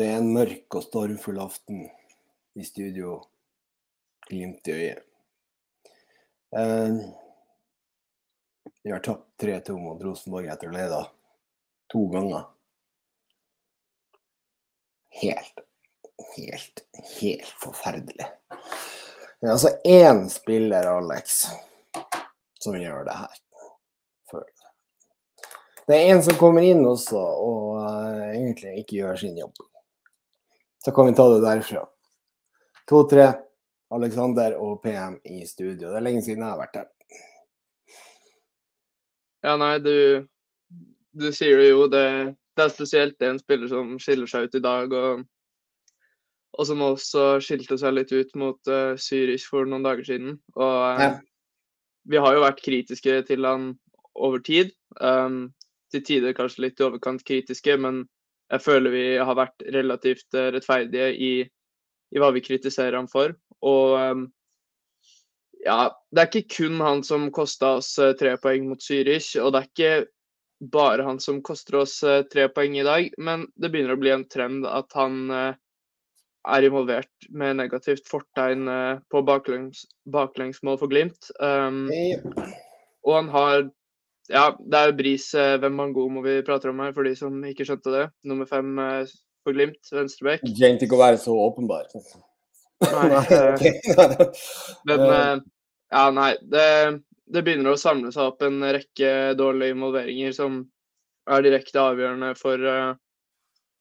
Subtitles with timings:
[0.00, 1.82] Det er en mørk og stormfull aften
[2.56, 3.18] i studio.
[4.30, 5.02] Glimt i øyet.
[6.56, 6.94] Eh,
[8.80, 11.02] vi har tapt 3-2 mot Rosenborg etter å lede
[11.92, 12.46] to ganger.
[15.20, 15.60] Helt,
[16.38, 16.84] helt,
[17.18, 18.30] helt forferdelig.
[18.48, 21.42] Det er altså én spiller, Alex,
[22.56, 23.36] som gjør det her.
[25.90, 29.66] Det er en som kommer inn også og uh, egentlig ikke gjør sin jobb.
[30.84, 31.84] Så kan vi ta det derfra.
[32.88, 33.26] To-tre,
[33.92, 35.90] Alexander og PM i studio.
[35.90, 36.88] Det er lenge siden jeg har vært her.
[39.44, 40.26] Ja, nei, du,
[41.16, 41.84] du sier det jo.
[41.92, 42.04] Det,
[42.56, 44.96] det, er spesielt en spiller som skiller seg ut i dag.
[44.96, 45.22] Og,
[46.56, 50.38] og som også skilte seg litt ut mot uh, Zürich for noen dager siden.
[50.56, 51.10] Og uh, ja.
[52.08, 53.74] vi har jo vært kritiske til han
[54.16, 54.72] over tid.
[55.00, 55.50] Um,
[55.90, 58.04] til tider kanskje litt i overkant kritiske, men
[58.50, 61.32] jeg føler vi har vært relativt eh, rettferdige i,
[62.10, 63.34] i hva vi kritiserer ham for.
[63.66, 64.24] Og ehm,
[65.62, 69.54] ja, det er ikke kun han som kosta oss eh, tre poeng mot Zürich, og
[69.54, 69.92] det er ikke
[70.74, 74.14] bare han som koster oss eh, tre poeng i dag, men det begynner å bli
[74.16, 78.64] en trend at han er involvert med negativt fortegn
[79.12, 81.28] på baklengs, baklengsmål for Glimt.
[81.36, 81.82] Um,
[83.04, 83.66] og han har
[84.30, 87.66] ja, det er jo Bris eh, må vi prater om her, for de som ikke
[87.66, 88.06] skjønte det.
[88.30, 89.12] Nummer fem eh,
[89.44, 90.44] for Glimt, venstrebekk.
[90.58, 91.88] Trengte ikke å være så åpenbar.
[91.90, 92.04] Nei.
[94.90, 95.42] Eh, men
[95.92, 96.30] ja, nei.
[96.40, 96.66] Det,
[97.28, 100.62] det, begynner å samle seg opp en rekke dårlige involveringer som
[101.30, 102.62] er direkte avgjørende for,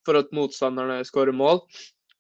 [0.05, 1.61] for at motstanderne skårer mål.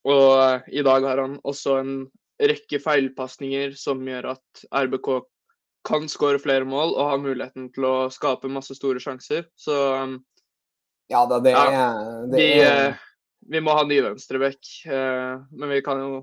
[0.07, 1.93] Og i dag har han også en
[2.39, 5.09] rekke feilpasninger som gjør at RBK
[5.89, 9.47] kan skåre flere mål og har muligheten til å skape masse store sjanser.
[9.57, 10.17] Så um,
[11.09, 11.87] ja, da, det, ja,
[12.29, 12.91] det vi, er...
[12.91, 13.05] Eh,
[13.49, 14.59] vi, må ha ny venstrebekk,
[14.91, 16.21] uh, men vi kan jo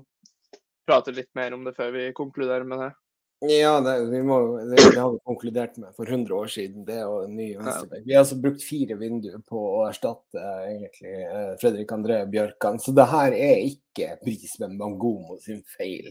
[0.87, 2.91] prate litt mer om det før vi konkluderer med det.
[3.39, 6.85] Ja, det, vi må, det, det, har vi konkludert med for 100 år siden.
[6.85, 8.01] Det og ny venstreback.
[8.05, 12.79] Vi har altså brukt fire vinduer på å erstatte egentlig eh, Fredrik André Bjørkan.
[12.81, 16.09] Så det her er ikke pris Bangomo sin feil.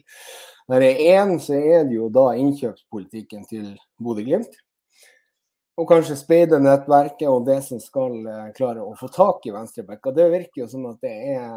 [0.70, 4.54] Når det er én, så er det jo da innkjøpspolitikken til Bodø-Glimt.
[5.76, 10.14] Og kanskje speidernettverket og det som skal eh, klare å få tak i venstrebacker.
[10.14, 11.50] Det virker jo som at det er,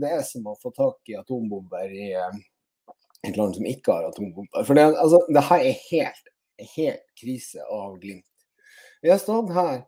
[0.00, 2.08] det er som å få tak i atombomber i
[3.28, 4.64] et land som ikke har atombomber.
[4.64, 6.30] For det, altså, det her er helt,
[6.76, 8.26] helt krise av Glimt.
[9.02, 9.82] Vi har stått her.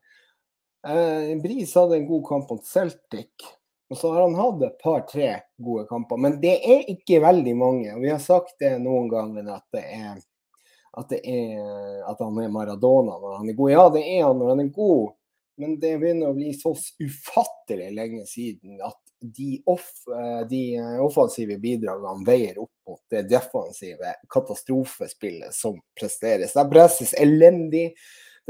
[0.89, 3.49] Eh, Bris hadde en god kamp mot Celtic.
[3.93, 6.21] Og så har han hatt et par-tre gode kamper.
[6.21, 7.91] Men det er ikke veldig mange.
[7.93, 10.21] Og vi har sagt det noen ganger at det er
[10.93, 13.73] at, det er, at han er Maradona når han er god.
[13.73, 15.15] Ja, det er han når han er god,
[15.61, 20.63] men det begynner å bli så ufattelig lenge siden at de, off, eh, de,
[21.01, 26.57] offensive bidragene veier opp mot det defensive katastrofespillet som presteres.
[26.59, 27.93] Der presses elendig.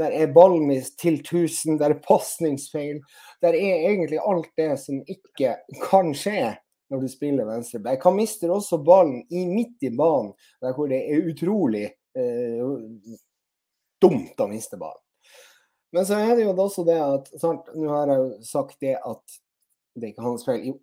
[0.01, 3.03] Der er ballen til 1000, der er pasningsfeil.
[3.45, 6.55] Der er egentlig alt det som ikke kan skje
[6.89, 8.03] når du spiller venstreback.
[8.03, 11.85] Han mister også ballen i midt i banen, der hvor det er utrolig
[12.17, 13.13] eh,
[14.01, 15.01] dumt å miste ballen.
[15.93, 18.95] Men så er det jo også det at sant, Nå har jeg jo sagt det
[18.97, 19.39] at
[19.95, 20.63] det er ikke hans feil.
[20.67, 20.77] Jo,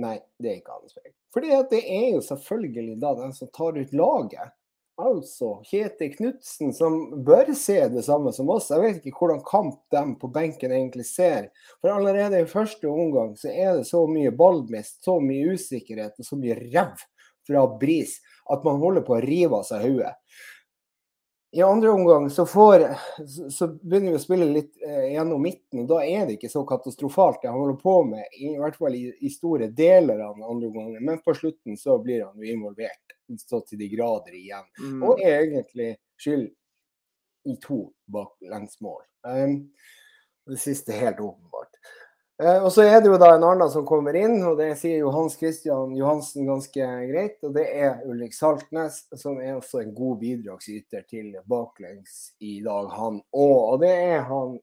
[0.00, 1.12] nei, det er ikke hans feil.
[1.34, 4.54] Fordi det er jo selvfølgelig da den som tar ut laget.
[4.94, 8.70] Altså Kjetil Knutsen, som bør se det samme som oss.
[8.70, 11.48] Jeg vet ikke hvordan kamp de på benken egentlig ser.
[11.82, 16.28] For allerede i første omgang så er det så mye ballmist, så mye usikkerhet og
[16.28, 17.02] så mye ræv
[17.44, 18.20] fra Bris
[18.52, 20.14] at man holder på å rive av seg hodet.
[21.54, 22.82] I andre omgang så, får,
[23.50, 26.64] så, begynner vi å spille litt eh, gjennom midten, og da er det ikke så
[26.66, 30.42] katastrofalt det han holder på med, i hvert fall i, i store deler av den
[30.42, 31.04] andre omgangen.
[31.06, 34.98] Men på slutten så blir han jo involvert så til de grader igjen, mm.
[35.06, 36.50] og er egentlig skyld
[37.46, 37.78] i to
[38.10, 39.04] baklengsmål.
[39.22, 39.60] Um,
[40.50, 41.78] det siste helt åpenbart.
[42.42, 45.04] Eh, og så er det jo da en annen som kommer inn, og det sier
[45.04, 47.38] Johans Christian Johansen ganske greit.
[47.46, 52.90] Og det er Ulrik Saltnes, som er også en god bidragsyter til baklengs i dag,
[52.96, 53.58] han òg.
[53.74, 54.58] Og det er han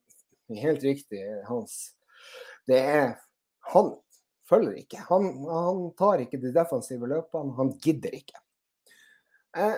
[0.60, 1.94] helt riktig, Hans.
[2.68, 3.20] Det er
[3.72, 3.94] Han
[4.50, 4.98] følger ikke.
[5.08, 7.54] Han, han tar ikke de defensive løpene.
[7.56, 8.42] Han gidder ikke.
[9.56, 9.78] Eh,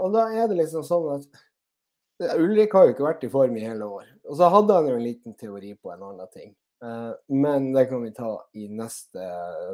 [0.00, 3.64] og da er det liksom sånn at Ulrik har jo ikke vært i form i
[3.64, 4.08] hele år.
[4.24, 6.56] Og så hadde han jo en liten teori på en annen ting.
[6.82, 9.24] Eh, men det kan vi ta i neste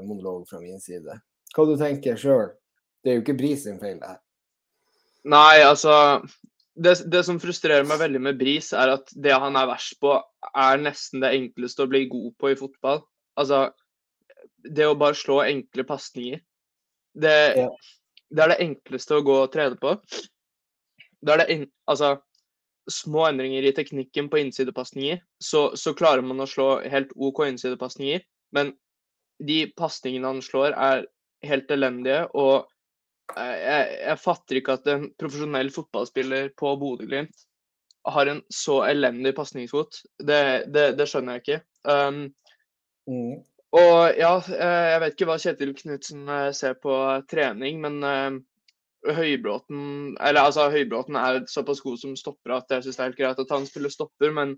[0.07, 1.21] monolog fra min side.
[1.55, 2.51] Hva du tenker sjøl?
[3.03, 4.21] Det er jo ikke Bris sin feil, det her.
[5.27, 5.95] Nei, altså
[6.77, 10.13] det, det, som frustrerer meg veldig med Bris, er at det han er verst på,
[10.53, 13.01] er nesten det enkleste å bli god på i fotball.
[13.41, 13.69] Altså,
[14.67, 16.43] det å bare slå enkle pasninger
[17.17, 17.69] det, Ja.
[18.31, 19.95] det er det enkleste å gå og trene på.
[21.23, 22.17] Det er det en, altså,
[22.91, 28.25] små endringer i teknikken på innsidepasninger, så, så klarer man å slå helt OK innsidepasninger.
[28.57, 28.73] Men
[29.43, 31.05] de pasningene han slår, er
[31.47, 32.23] helt elendige.
[32.39, 32.69] Og
[33.37, 37.47] eh, jeg, jeg fatter ikke at en profesjonell fotballspiller på Bodø-Glimt
[38.07, 40.05] har en så elendig pasningsfot.
[40.23, 41.63] Det, det, det skjønner jeg ikke.
[41.91, 42.27] Um,
[43.07, 43.39] Mm.
[43.79, 46.95] og ja, eh, jeg vet ikke hva Kjetil Knutsen eh, ser på
[47.31, 48.01] trening, men
[49.15, 53.21] Høybråten Eller altså, Høybråten er såpass god som stopper at jeg syns det er helt
[53.21, 54.57] greit at han spiller stopper, men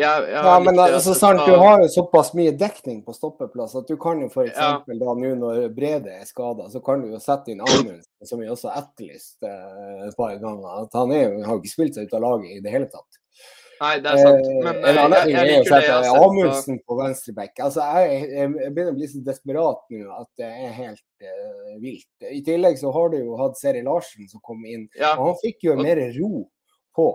[0.00, 3.14] jeg, jeg Ja, men det altså, at sant, du har jo såpass mye dekning på
[3.16, 4.56] stoppeplass at du kan jo f.eks.
[4.56, 4.78] Ja.
[4.86, 8.48] da nå når Brede er skada, så kan du jo sette inn Amundsen, som vi
[8.48, 10.86] også har etterlyst eh, et par ganger.
[10.86, 13.19] At han er, har ikke spilt seg ut av laget i det hele tatt.
[13.80, 14.44] Nei, det er sant.
[14.44, 17.52] Eh, Men en eh, jeg, jeg er liker det jeg har sett Amundsen på venstreback.
[17.64, 21.70] Altså, jeg, jeg, jeg begynner å bli så desperat nå at det er helt uh,
[21.80, 22.26] vilt.
[22.28, 25.38] I tillegg så har du jo hatt Seri Larsen som kom inn, Ja, og han
[25.40, 26.44] fikk jo mer ro
[26.96, 27.06] på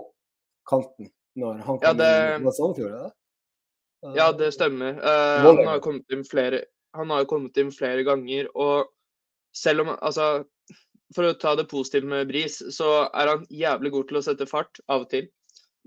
[0.66, 2.48] kanten når han kom Ja, det- inn.
[2.48, 4.98] Det Sandefjord, uh, ja, det stemmer.
[4.98, 6.64] Uh, han har kommet inn flere
[6.96, 8.88] han har jo kommet inn flere ganger, og
[9.54, 10.44] selv om Altså,
[11.14, 14.46] for å ta det positive med Bris, så er han jævlig god til å sette
[14.50, 15.28] fart av og til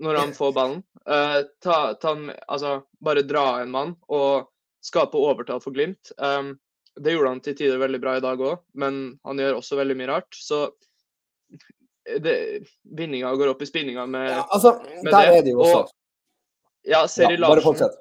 [0.00, 0.82] når han får ballen.
[1.04, 2.14] Uh, ta, ta
[2.48, 4.48] altså, bare dra en mann og
[4.84, 6.12] skape overtall for Glimt.
[6.18, 6.54] Um,
[7.00, 9.96] det gjorde han til tider veldig bra i dag òg, men han gjør også veldig
[10.00, 10.36] mye rart.
[10.36, 10.66] Så
[12.24, 12.36] det,
[12.96, 14.74] vinninga går opp i spinninga med Ja, altså,
[15.04, 15.82] med der det, er det jo også.
[15.84, 15.96] og-
[16.88, 17.62] Ja, Seri Ja, bare Larsen.
[17.68, 17.98] fortsett.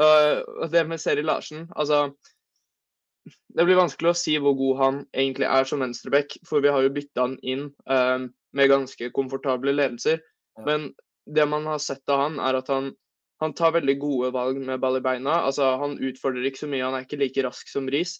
[0.00, 2.14] Uh, det med Seri Larsen, altså
[3.54, 6.82] Det blir vanskelig å si hvor god han egentlig er som venstreback, for vi har
[6.82, 10.20] jo bytta han inn øh, med ganske komfortable ledelser.
[10.64, 10.94] Men
[11.34, 12.90] det man har sett av han, er at han,
[13.42, 15.40] han tar veldig gode valg med ball i beina.
[15.46, 18.18] Altså, han utfordrer ikke så mye, han er ikke like rask som Riis.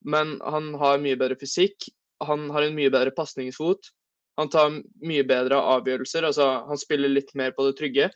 [0.00, 1.90] Men han har mye bedre fysikk,
[2.24, 3.92] han har en mye bedre pasningsfot.
[4.40, 4.72] Han tar
[5.04, 8.08] mye bedre avgjørelser, altså han spiller litt mer på det trygge.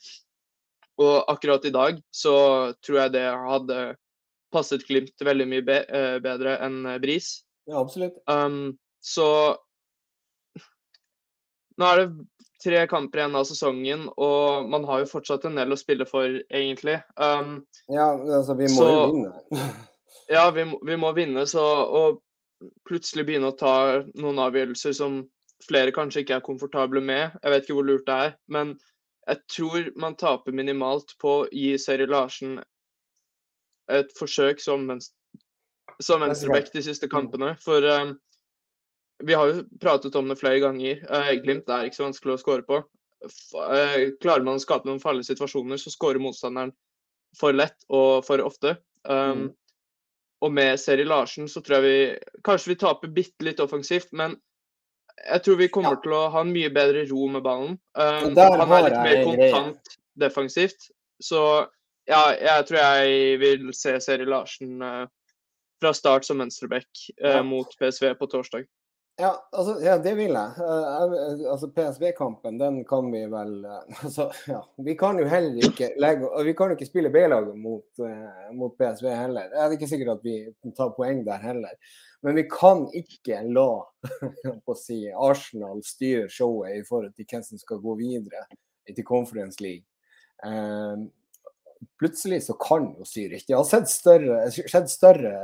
[1.02, 2.36] Og akkurat i dag så
[2.84, 3.78] tror jeg det hadde
[4.54, 7.40] passet Glimt veldig mye be eh, bedre enn eh, Bris.
[7.66, 8.16] Ja, absolutt.
[8.30, 9.26] Um, så
[11.80, 15.74] nå er det tre kamper igjen av sesongen, og man har jo fortsatt en del
[15.74, 16.96] å spille for, egentlig.
[17.20, 17.58] Um,
[17.92, 19.32] Ja, altså, vi må Så- jo vinne.
[20.36, 22.04] ja, vi vi må vinne, så å
[22.88, 25.22] plutselig begynne å ta noen avgjørelser som
[25.68, 28.78] flere kanskje ikke er komfortable med, jeg vet ikke hvor lurt det er, men
[29.28, 32.58] jeg tror man taper minimalt på å gi Seri Larsen
[33.92, 35.10] et forsøk som, vens
[36.02, 37.54] som venstreback de siste kampene.
[37.64, 38.14] For um,
[39.22, 41.04] vi har jo pratet om det flere ganger.
[41.10, 42.80] Uh, Glimt er ikke så vanskelig å skåre på.
[43.54, 46.72] Uh, klarer man å skape noen farlige situasjoner, så skårer motstanderen
[47.38, 48.78] for lett og for ofte.
[49.04, 49.52] Um, Mm.
[50.44, 54.34] Og med Seri Larsen så tror jeg vi Kanskje vi taper bitte litt offensivt, men
[55.24, 56.00] jeg tror vi kommer Ja.
[56.02, 57.78] til å ha en mye bedre ro med ballen.
[57.94, 60.90] Um, han er litt mer kontant defensivt.
[61.22, 61.40] Så
[62.06, 65.06] ja, jeg tror jeg vil se Seri Larsen uh,
[65.80, 66.90] fra start som venstreback
[67.24, 67.42] uh, Ja.
[67.42, 68.66] mot PSV på torsdag.
[69.16, 70.54] Ja, altså, ja, det vil jeg.
[70.58, 74.60] Eh, jeg- altså PSV-kampen, den kan vi vel eh, altså, ja.
[74.76, 78.74] Vi kan jo heller ikke legge Vi kan jo ikke spille B-laget mot, eh, mot
[78.78, 79.46] PSV heller.
[79.52, 80.34] Det er ikke sikkert at vi
[80.76, 81.76] tar poeng der heller.
[82.26, 83.68] Men vi kan ikke la
[84.66, 88.42] på å si, Arsenal styre showet i forhold til hvem som skal gå videre
[88.90, 89.86] til Conference League.
[90.42, 91.06] Eh,
[92.02, 94.50] plutselig så kan jo Zürich Det har sett større,
[94.90, 95.36] større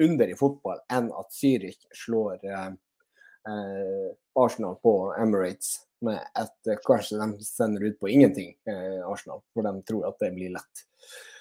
[0.00, 2.72] under i fotball enn at Zürich slår eh, eh,
[4.38, 9.66] Arsenal på Emirates med et eh, Kanskje de sender ut på ingenting, eh, Arsenal, for
[9.66, 10.86] de tror at det blir lett.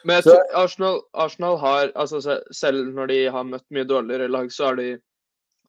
[0.06, 4.50] Men jeg tror Arsenal, Arsenal har altså Selv når de har møtt mye dårligere lag,
[4.52, 4.96] så har de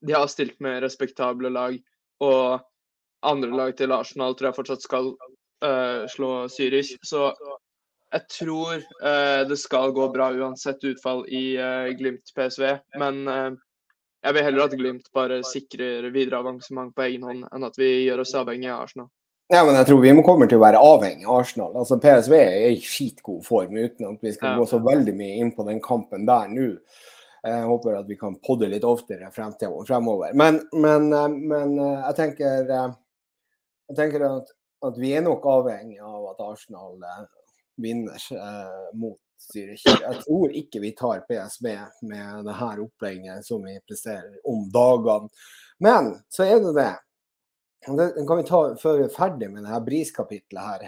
[0.03, 1.77] De har stilt med respektable lag.
[2.21, 2.61] Og
[3.23, 5.12] andre lag til Arsenal tror jeg fortsatt skal
[5.62, 6.97] eh, slå Zürich.
[7.07, 7.29] Så
[8.12, 12.81] jeg tror eh, det skal gå bra uansett utfall i eh, Glimt PSV.
[12.99, 13.53] Men eh,
[14.23, 17.91] jeg vil heller at Glimt bare sikrer videre avansement på egen hånd, enn at vi
[18.07, 19.09] gjør oss avhengig av Arsenal.
[19.52, 21.75] Ja, men jeg tror vi kommer til å være avhengig av Arsenal.
[21.76, 24.59] Altså PSV er i skitgod form, uten at vi skal Ja.
[24.59, 26.79] gå så veldig mye inn på den kampen der nå.
[27.45, 30.33] Jeg håper at vi kan podde litt oftere frem til, fremover.
[30.33, 31.09] Men, men,
[31.49, 32.93] men eh, jeg tenker, eh,
[33.91, 34.52] jeg tenker at,
[34.87, 37.25] at vi er nok avhengig av at Arsenal eh,
[37.83, 39.19] vinner eh, mot
[39.51, 39.85] Zürich.
[39.87, 41.69] Jeg tror ikke vi tar PSB
[42.09, 45.31] med det her opplegget som vi presterer om dagene.
[45.83, 46.93] Men så er det det.
[47.87, 50.85] Det kan vi ta før vi er ferdig med det her Bris-kapitlet her.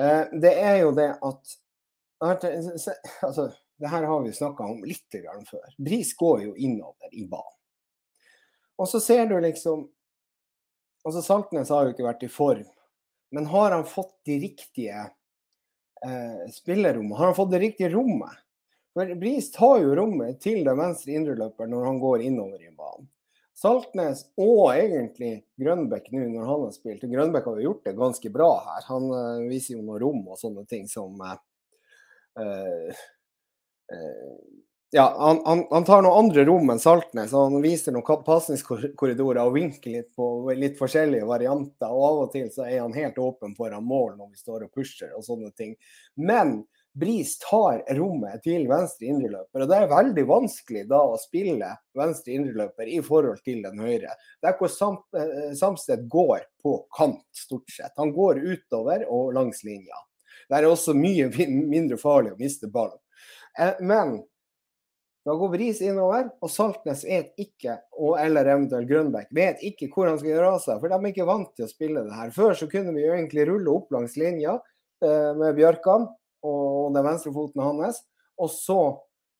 [0.00, 1.56] Eh, det er jo det at
[2.24, 5.18] altså, det her har vi snakka om litt
[5.50, 5.66] før.
[5.76, 7.60] Bris går jo innover i banen.
[8.78, 9.90] Og så ser du liksom
[11.04, 12.62] Altså, Saltnes har jo ikke vært i form,
[13.36, 15.02] men har han fått de riktige
[16.06, 17.18] eh, spillerommet?
[17.18, 18.40] Har han fått det riktige rommet?
[18.94, 23.08] For Bris tar jo rommet til den venstre indreløperen når han går innover i banen.
[23.54, 27.06] Saltnes og egentlig Grønbekk nå når han har spilt.
[27.10, 28.86] Grønbekk har jo gjort det ganske bra her.
[28.90, 31.36] Han eh, viser jo noe rom og sånne ting som eh,
[33.94, 34.34] uh,
[34.96, 37.32] ja, han, han, han, tar noen andre rom enn Saltnes.
[37.34, 41.88] Han viser noen pasningskorridorer og vinker litt på litt forskjellige varianter.
[41.90, 44.70] og Av og til så er han helt åpen foran mål når vi står og
[44.70, 45.72] pusher og sånne ting.
[46.14, 46.60] Men
[46.94, 49.64] Bris tar rommet til venstre indreløper.
[49.64, 54.12] og Det er veldig vanskelig da å spille venstre indreløper i forhold til den høyre.
[54.38, 57.90] Det er hvor Sam, eh, Samsted går på kant, stort sett.
[57.98, 59.98] Han går utover og langs linja.
[60.46, 61.32] Det er også mye
[61.74, 63.02] mindre farlig å miste ballen.
[63.58, 64.20] Eh, men
[65.24, 70.10] da går Bris innover, og Saltnes vet ikke, og, eller eventuelt Grønbekk, vet ikke hvor
[70.10, 70.82] han skal gjøre av seg.
[70.82, 72.34] For de er ikke vant til å spille det her.
[72.34, 74.58] Før så kunne vi jo egentlig rulle opp langs linja
[75.00, 76.04] eh, med Bjørkan
[76.44, 78.02] og den venstre foten hans.
[78.36, 78.78] Og så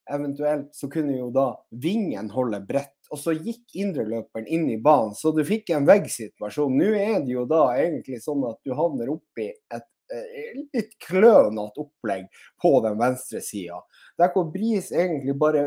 [0.09, 2.93] eventuelt så kunne jo da vingen holde bredt.
[3.13, 6.73] Og så gikk indreløperen inn i banen, så du fikk en veggsituasjon.
[6.79, 11.85] Nå er det jo da egentlig sånn at du havner oppi et eh, litt klønete
[11.85, 12.25] opplegg
[12.61, 13.83] på den venstre sida.
[14.19, 15.65] Der hvor Bris egentlig bare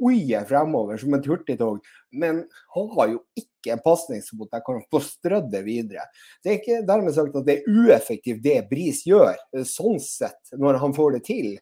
[0.00, 1.82] oier fremover som et hurtigtog,
[2.16, 2.44] men
[2.74, 6.06] har jo ikke en pasningsfot der kan få strødd det videre.
[6.42, 9.36] Det er ikke dermed sagt at det er ueffektivt det Bris gjør,
[9.68, 11.52] sånn sett, når han får det til.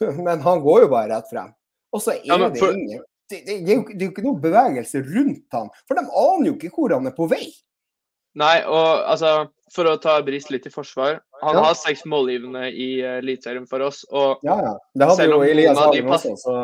[0.26, 1.52] Men han går jo bare rett frem.
[1.94, 2.50] Og så er ja, for...
[2.50, 5.70] det ingen det, det, det, er jo, det er jo ikke noe bevegelse rundt han,
[5.88, 7.46] for de aner jo ikke hvor han er på vei.
[8.38, 11.20] Nei, og altså For å ta Bris litt i forsvar.
[11.44, 11.64] Han ja.
[11.68, 14.02] har seks målgivende i uh, Eliteserien for oss.
[14.10, 14.72] Og ja, ja.
[14.94, 16.56] Det hadde jo Elias Hagen også, så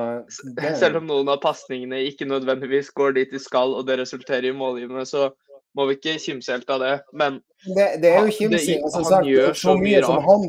[0.57, 0.75] det...
[0.81, 4.57] Selv om noen av pasningene ikke nødvendigvis går dit de skal, og det resulterer i
[4.57, 5.29] målgivende, så
[5.79, 6.97] må vi ikke kimse helt av det.
[7.13, 7.39] Men
[7.77, 8.83] det, det er jo kimsing.
[8.83, 10.27] Altså, han sagt, gjør så mye rart.
[10.27, 10.49] Han,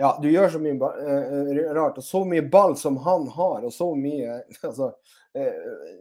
[0.00, 2.00] ja, du gjør så mye uh, rart.
[2.00, 4.92] Og så mye ball som han har, og så mye altså,
[5.36, 5.92] uh,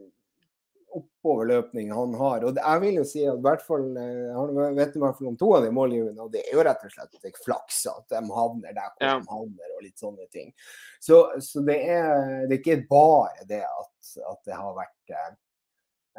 [0.98, 2.46] oppoverløpning han har.
[2.48, 5.32] Og jeg vil jo si at i hvert fall eh, Han vet i hvert fall
[5.32, 8.22] om to av de målgivende, og det er jo rett og slett flaks at de
[8.38, 9.18] havner der hvor ja.
[9.20, 10.52] de havner, og litt sånne ting.
[11.00, 12.12] Så, så det, er,
[12.48, 15.32] det, er, ikke bare det at, at det har vært eh,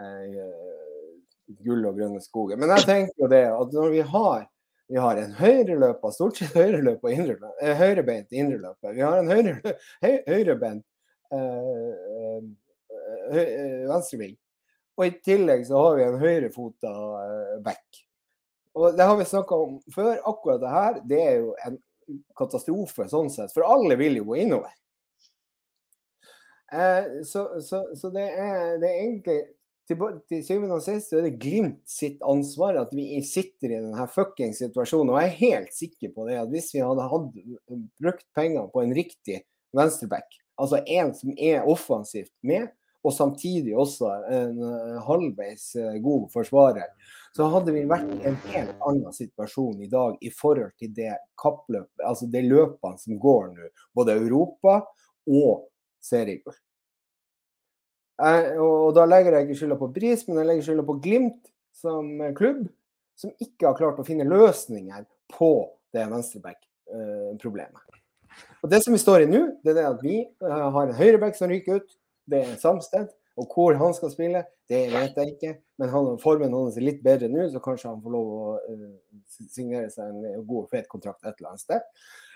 [0.07, 2.61] eh, gull og grønne skoger.
[2.61, 4.49] Men jeg tenker jo det at når vi har
[4.93, 8.93] vi har en høyreløper, stort sett høyreløper indreløper, eh, høyrebeint indreløper.
[8.93, 9.75] Vi har en høyre,
[10.05, 10.85] høy, høyrebeint
[11.33, 12.43] eh,
[13.33, 14.35] eh, venstreving.
[14.99, 18.03] Og i tillegg så har vi en høyrefota eh, back.
[18.77, 20.19] Og det har vi snakka om før.
[20.29, 21.81] Akkurat det her, det er jo en
[22.39, 23.53] katastrofe sånn sett.
[23.55, 24.73] For alle vil jo gå innover.
[26.73, 29.39] Eh, så, så, så det, er, det, er, egentlig
[29.89, 34.07] til, til syvende og sist er det Glimt sitt ansvar at vi sitter i denne
[34.13, 35.13] fucking situasjonen.
[35.13, 37.43] Og jeg er helt sikker på det at hvis vi hadde hatt,
[38.01, 39.43] brukt penger på en riktig
[39.77, 42.71] venstreback, altså en som er offensivt med,
[43.03, 46.91] og samtidig også en eh, halvveis eh, god forsvarer,
[47.37, 51.15] så hadde vi vært i en helt annen situasjon i dag i forhold til det
[51.41, 54.83] kappløpet, altså de løpene som går nå, både Europa
[55.31, 55.65] og
[56.05, 56.59] seriegull.
[58.23, 62.11] Og da legger jeg ikke skylda på Bris, men jeg legger skylda på Glimt som
[62.37, 62.67] klubb,
[63.19, 65.53] som ikke har klart å finne løsninger på
[65.97, 67.99] det venstreback-problemet.
[68.63, 71.37] Og Det som vi står i nå, det er at vi eh, har en høyreback
[71.39, 71.97] som ryker ut
[72.33, 73.11] det er Samsted.
[73.41, 75.53] Og hvor han skal spille, det vet jeg ikke.
[75.81, 78.91] Men han, formen hans er litt bedre nå, så kanskje han får lov å uh,
[79.49, 81.87] signere seg en god og fet kontrakt et eller annet sted.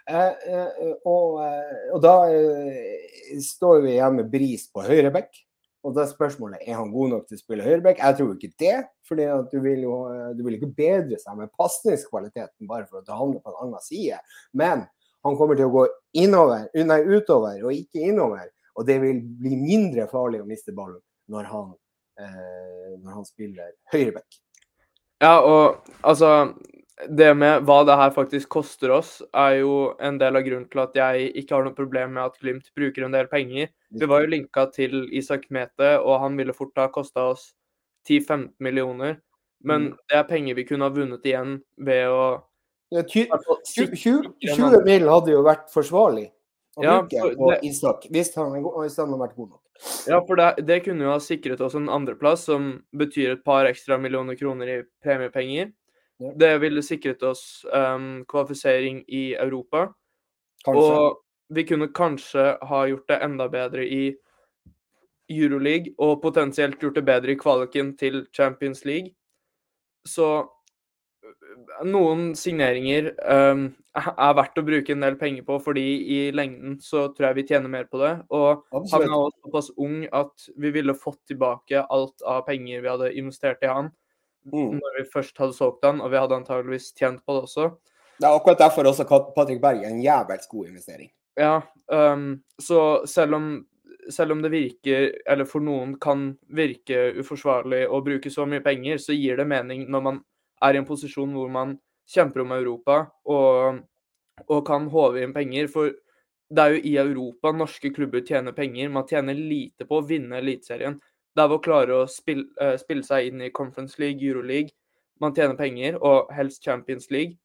[0.07, 2.15] Uh, uh, og, da
[3.43, 5.43] står vi igjen med Bris på høyreback.
[5.87, 8.01] Og da er spørsmålet er han god nok til å spille høyreback.
[8.01, 8.77] Jeg tror ikke det.
[9.07, 9.21] for
[9.53, 9.97] du vil jo
[10.35, 13.85] du vil ikke bedre seg med pasningskvaliteten bare for at du havner på en annen
[13.85, 14.19] side.
[14.51, 14.83] Men
[15.27, 15.85] han kommer til å gå
[16.23, 18.49] innover, nei, utover og ikke innover.
[18.77, 21.01] Og det vil bli mindre farlig å miste ballen
[21.33, 21.69] når han,
[22.21, 24.41] eh, når han spiller høyreback.
[25.23, 26.55] Ja, og altså
[26.97, 30.81] Det med hva det her faktisk koster oss, er jo en del av grunnen til
[30.81, 33.69] at jeg ikke har noe problem med at Glimt bruker en del penger.
[33.93, 37.51] Vi var jo linka til Isak Mete, og han ville fort ha kosta oss
[38.09, 39.19] 10-15 millioner.
[39.61, 39.99] Men mm.
[40.09, 42.25] det er penger vi kunne ha vunnet igjen ved å
[42.95, 43.29] 20,
[43.67, 46.31] 20, 20 mil hadde jo vært forsvarlig
[46.77, 49.63] å ja, bruke på det, Isak, hvis han, hvis han, har vært god nok.
[50.09, 53.69] Ja, for det, det kunne jo ha sikret oss en andreplass, som betyr et par
[53.69, 55.73] ekstra millioner kroner i premiepenger.
[56.21, 56.33] Ja.
[56.37, 59.91] Det ville sikret oss um, kvalifisering i Europa.
[60.65, 60.85] Kanskje.
[60.85, 64.05] Og vi kunne kanskje ha gjort det enda bedre i
[65.33, 69.13] Euroleague, og potensielt gjort det bedre i kvaliken til Champions League.
[70.07, 70.47] Så
[71.85, 77.07] noen signeringer um, er verdt å bruke en del penger på, fordi i lengden så
[77.15, 78.13] tror jeg vi tjener mer på det.
[78.35, 78.93] Og Absolutt.
[78.95, 83.13] han er også såpass ung at vi ville fått tilbake alt av penger vi hadde
[83.17, 83.91] investert i han
[84.53, 84.77] mm.
[84.79, 87.71] når vi først hadde solgt han, og vi hadde antageligvis tjent på det også.
[88.17, 91.11] Det er akkurat derfor også Patrick Berg er en jævlig god investering.
[91.37, 91.61] Ja,
[91.93, 92.31] um,
[92.63, 93.49] så selv om
[94.11, 99.01] selv om det virker, eller for noen kan virke uforsvarlig å bruke så mye penger,
[99.03, 100.21] så gir det mening når man
[100.63, 101.75] er i en posisjon hvor man
[102.07, 103.81] kjemper om Europa og,
[104.47, 105.69] og kan håve inn penger.
[105.73, 105.93] For
[106.49, 108.91] det er jo i Europa norske klubber tjener penger.
[108.93, 110.99] Man tjener lite på å vinne Eliteserien.
[111.37, 114.73] Det er ved å klare å spille, uh, spille seg inn i Conference League, Euroleague.
[115.21, 117.37] Man tjener penger, og helst Champions League.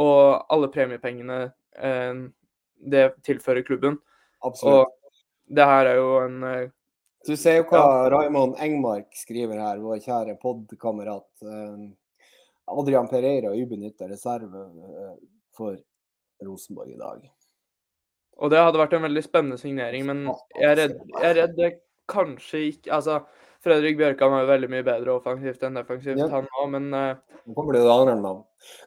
[0.00, 2.24] Og alle premiepengene uh,
[2.80, 4.00] det tilfører klubben.
[4.40, 4.88] Absolutt.
[4.88, 6.68] Og det her er jo en uh,
[7.28, 8.10] Du ser jo hva ja.
[8.14, 11.28] Raymond Engmark skriver her, vår kjære podkamerat.
[12.70, 15.12] Adrian Pereira ubenytta reserve uh,
[15.56, 15.78] for
[16.44, 17.26] Rosenborg i dag.
[18.40, 20.24] Og det hadde vært en veldig spennende signering, men
[20.56, 21.70] jeg er redd, jeg er redd det
[22.10, 23.20] kanskje ikke Altså,
[23.60, 26.30] Fredrik Bjørkan er jo veldig mye bedre offensivt enn defensivt, ja.
[26.32, 28.40] han òg, men uh, Nå kommer det andre navn.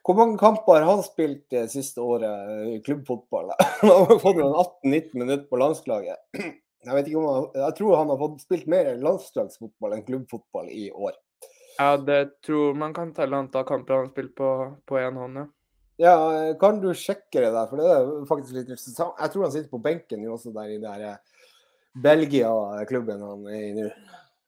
[0.05, 3.53] Hvor mange kamper har han spilt det siste året i klubbfotball?
[3.81, 6.21] Han har fått 18-19 minutter på landslaget.
[6.83, 10.65] Jeg vet ikke om han, jeg tror han har fått spilt mer landslagsfotball enn klubbfotball
[10.67, 11.13] i år.
[11.77, 15.45] Ja, det tror man kan telle antall kamper han har spilt på én hånd, ja.
[16.01, 16.15] Ja,
[16.59, 19.13] kan du sjekke det der, for det er faktisk litt interessant.
[19.19, 21.43] Jeg tror han sitter på benken jo også der i der eh,
[22.03, 23.87] Belgia-klubben han er i nå.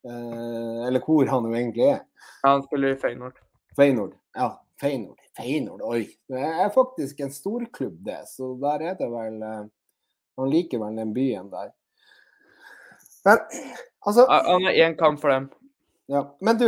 [0.05, 2.01] Eh, eller hvor han jo egentlig er.
[2.41, 3.37] Ja, han spiller i Feyenoord.
[3.77, 4.49] Feyenoord, ja.
[4.81, 6.01] Feyenoord, Feyenoord, oi.
[6.27, 8.25] Det er faktisk en storklubb, det.
[8.27, 9.61] Så der er det vel eh,
[10.35, 11.69] Han liker vel den byen der.
[13.25, 13.39] Men
[14.05, 15.47] altså Han har én kamp for dem.
[16.11, 16.67] Ja, Men du,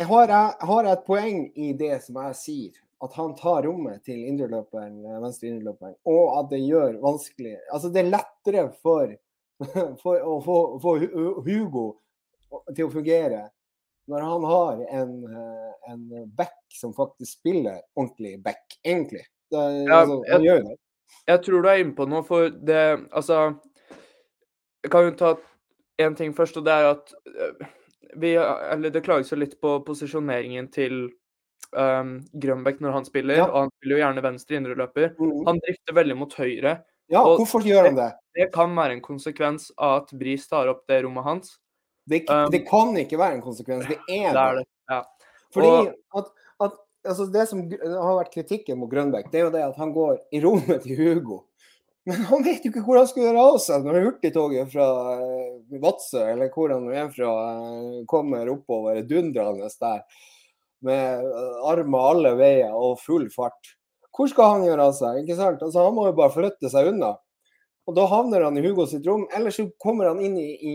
[0.00, 2.78] jeg har, jeg har, et poeng i det som jeg sier.
[3.04, 7.88] At han tar rommet til indreløperen, eh, venstre indreløperen, og at det gjør vanskelig Altså,
[7.88, 9.14] det er lettere for,
[10.02, 11.06] for å få, for
[11.46, 11.86] Hugo
[12.74, 13.46] til å fungere
[14.10, 16.04] når han har en, eh, en
[16.36, 19.24] back som faktisk spiller ordentlig back, egentlig.
[19.50, 20.76] Det, ja, altså, han gjør det.
[21.30, 23.36] Jeg tror du er inne på noe, for det Altså
[24.84, 25.32] Jeg kan jo ta
[26.00, 27.70] én ting først, og det er at eh,
[28.16, 31.08] vi, eller det klages jo litt på posisjoneringen til
[31.76, 33.48] um, Grønbæk når han spiller, ja.
[33.48, 35.12] og han spiller jo gjerne venstre indreløper.
[35.18, 35.40] Mm.
[35.48, 36.76] Han drifter veldig mot høyre.
[37.10, 38.10] Ja, hvorfor gjør han det?
[38.38, 41.56] Det kan være en konsekvens av at Bris tar opp det rommet hans.
[42.06, 44.34] Det, um, det kan ikke være en konsekvens, det er det.
[44.34, 44.66] det, er det.
[44.90, 45.00] Ja.
[45.54, 46.32] Fordi og, at,
[46.66, 46.78] at
[47.10, 50.18] altså Det som har vært kritikken mot Grønbæk, det er jo det at han går
[50.32, 51.42] i rommet til Hugo.
[52.08, 54.86] Men han vet jo ikke hvor han skal gjøre av seg når hurtigtoget fra
[55.20, 60.22] eh, Vadsø, eller hvor han er fra, eh, kommer oppover dundrende der
[60.86, 63.74] med eh, armer alle veier og full fart.
[64.16, 65.20] Hvor skal han gjøre av seg?
[65.22, 65.60] ikke sant?
[65.62, 67.14] Altså, Han må jo bare flytte seg unna.
[67.88, 70.74] Og Da havner han i Hugo sitt rom, eller så kommer han inn i, i,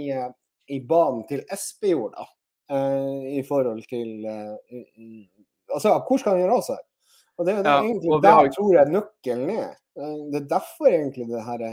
[0.76, 2.30] i banen til Espejord, da.
[2.66, 6.80] I forhold til Altså, hvor skal han gjøre av seg?
[7.38, 9.76] Og Det, er egentlig der tror jeg nøkkelen er.
[9.96, 11.66] Eh, det er derfor egentlig det her,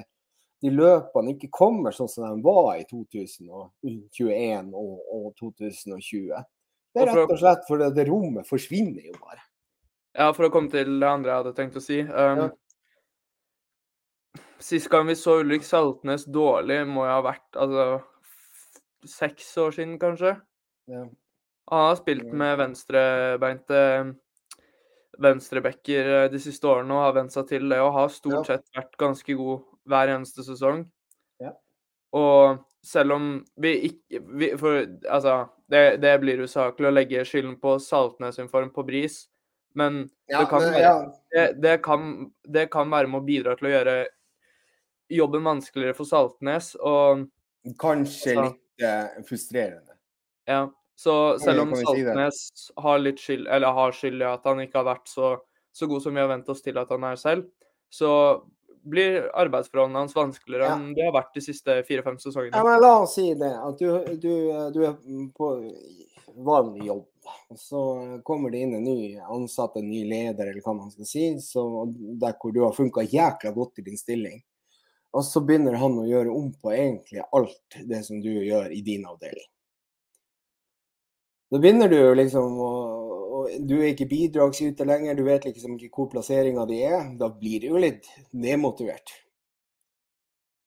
[0.62, 6.44] de løpene ikke kommer sånn som de var i 2021 og, og 2020.
[6.92, 9.42] Det er rett og slett fordi det rommet forsvinner jo bare.
[10.12, 12.02] Ja, for å komme til det andre jeg hadde tenkt å si.
[12.04, 12.50] Um, ja.
[14.62, 17.86] Sist gang vi så Ulrik Saltnes dårlig, må jo ha vært altså,
[19.08, 20.36] seks år siden, kanskje.
[20.92, 21.06] Ja.
[21.72, 23.80] Han har spilt med venstrebeinte
[25.20, 28.64] venstrebacker eh, de siste årene og har vent seg til det og har stort sett
[28.76, 30.84] vært ganske god hver eneste sesong.
[31.42, 31.52] Ja.
[32.16, 33.26] Og selv om
[33.62, 35.36] vi ikke vi, For altså,
[35.70, 39.24] det, det blir usaklig å legge skylden på Saltnes sin form på Bris,
[39.78, 40.96] men, ja, det, kan men være,
[41.32, 42.10] det, det, kan,
[42.44, 43.94] det, kan være, med å bidra til å gjøre
[45.12, 47.28] jobben vanskeligere for Saltnes og
[47.78, 49.94] Kanskje altså, litt uh, frustrerende.
[50.50, 50.66] Ja.
[50.98, 52.40] Så selv om Saltnes
[52.84, 55.34] har litt skyld, eller har skyld i at han ikke har vært så,
[55.72, 57.48] så, god som vi har vent oss til at han er selv,
[57.92, 58.12] så
[58.82, 60.76] blir arbeidsforholdene hans vanskeligere ja.
[60.76, 62.56] enn de har vært de siste fire-fem sesongene.
[62.56, 64.32] Ja, men La oss si det, at du, du,
[64.74, 64.96] du er
[65.36, 65.52] på
[66.36, 67.08] vanlig jobb.
[67.58, 67.82] Så
[68.26, 71.62] kommer det inn en ny ansatt, en ny leder, eller hva man skal si, så,
[72.20, 74.42] der hvor du har funka jækla godt i din stilling.
[75.12, 78.80] Og så begynner han å gjøre om på egentlig alt det som du gjør i
[78.84, 79.48] din avdeling.
[81.52, 82.72] Da begynner du liksom å
[83.60, 87.10] Du er ikke bidragsyter lenger, du vet liksom ikke hvor plasseringa di er.
[87.20, 89.12] Da blir du jo litt demotivert.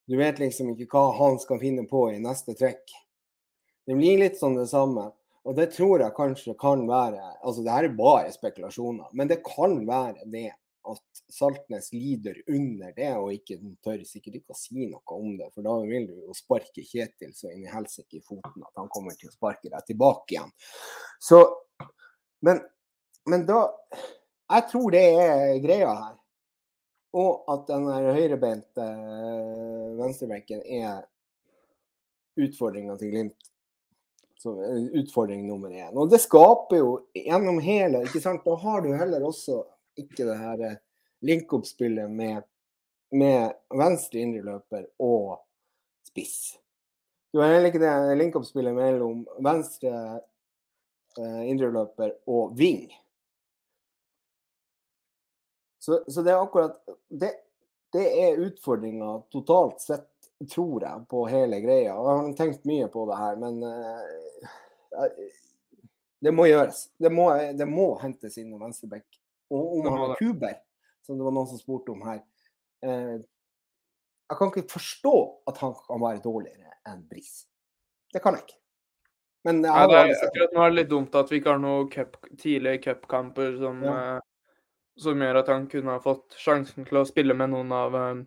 [0.05, 2.93] Du vet liksom ikke hva han skal finne på i neste trekk.
[3.87, 5.07] Det blir litt sånn det samme.
[5.45, 9.41] Og det tror jeg kanskje kan være Altså, det her er bare spekulasjoner, men det
[9.47, 10.51] kan være det
[10.91, 15.49] at Saltnes lider under det, og ikke tør sikkert ikke å si noe om det.
[15.53, 18.91] For da vil du jo sparke Kjetil så inn i helsike i foten at han
[18.93, 20.53] kommer til å sparke deg tilbake igjen.
[21.19, 21.43] Så
[22.45, 22.59] Men,
[23.25, 23.71] men da
[24.51, 26.15] Jeg tror det er greia her.
[27.15, 31.05] Og at den høyrebeinte øh, venstrebenken er
[32.35, 33.51] utfordringa til Glimt.
[34.37, 34.51] Så
[34.99, 35.95] utfordring nummer én.
[35.95, 38.43] Og det skaper jo gjennom hele ikke sant?
[38.45, 39.63] Da har du heller også
[39.99, 40.77] ikke det her eh,
[41.25, 42.43] link-opp-spillet med,
[43.11, 45.39] med, venstre indreløper og
[46.07, 46.55] spiss.
[47.33, 49.93] Du har heller ikke det link-opp-spillet mellom venstre
[51.19, 52.87] eh, indreløper og wing.
[55.79, 56.79] Så, så, det er akkurat
[57.09, 57.29] Det,
[57.93, 60.09] det er utfordringa totalt sett,
[60.51, 61.93] tror jeg, på hele greia.
[61.93, 65.19] Jeg har tenkt mye på det her, men eh,
[66.25, 66.87] det må gjøres.
[66.97, 69.05] Det må, det må hentes inn en venstreback
[69.53, 70.59] og om han har kuber,
[71.05, 72.21] som det var noen som spurte om her.
[72.85, 73.17] Eh,
[74.25, 75.15] jeg kan ikke forstå
[75.51, 77.43] at han kan være dårligere enn Bris.
[78.13, 78.61] Det kan jeg ikke.
[79.45, 81.59] Men jeg ja, det er, akkurat nå er det litt dumt at vi ikke har
[81.61, 83.97] noen cup, tidlige cupkamper som, ja.
[84.17, 87.93] uh, som gjør at han kunne ha fått sjansen til å spille med noen av
[87.93, 88.23] uh,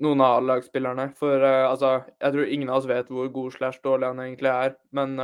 [0.00, 1.08] noen av A-lagsspillerne.
[1.18, 4.52] For uh, altså, jeg tror ingen av oss vet hvor god slash dårlig han egentlig
[4.52, 4.78] er.
[4.94, 5.18] Men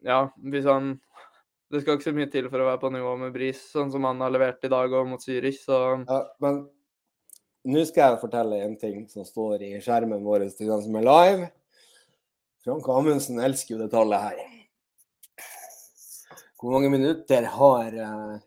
[0.00, 0.18] ja,
[0.50, 0.96] hvis han
[1.70, 4.06] det skal ikke så mye til for å være på nivå med Bris, sånn som
[4.08, 6.64] han har levert i dag og mot Zürich, så ja, Men
[7.70, 11.06] nå skal jeg fortelle en ting som står i skjermen vår til den som er
[11.06, 11.50] live.
[12.64, 14.40] Frank Amundsen elsker jo det tallet her.
[16.60, 18.40] Hvor mange minutter har uh,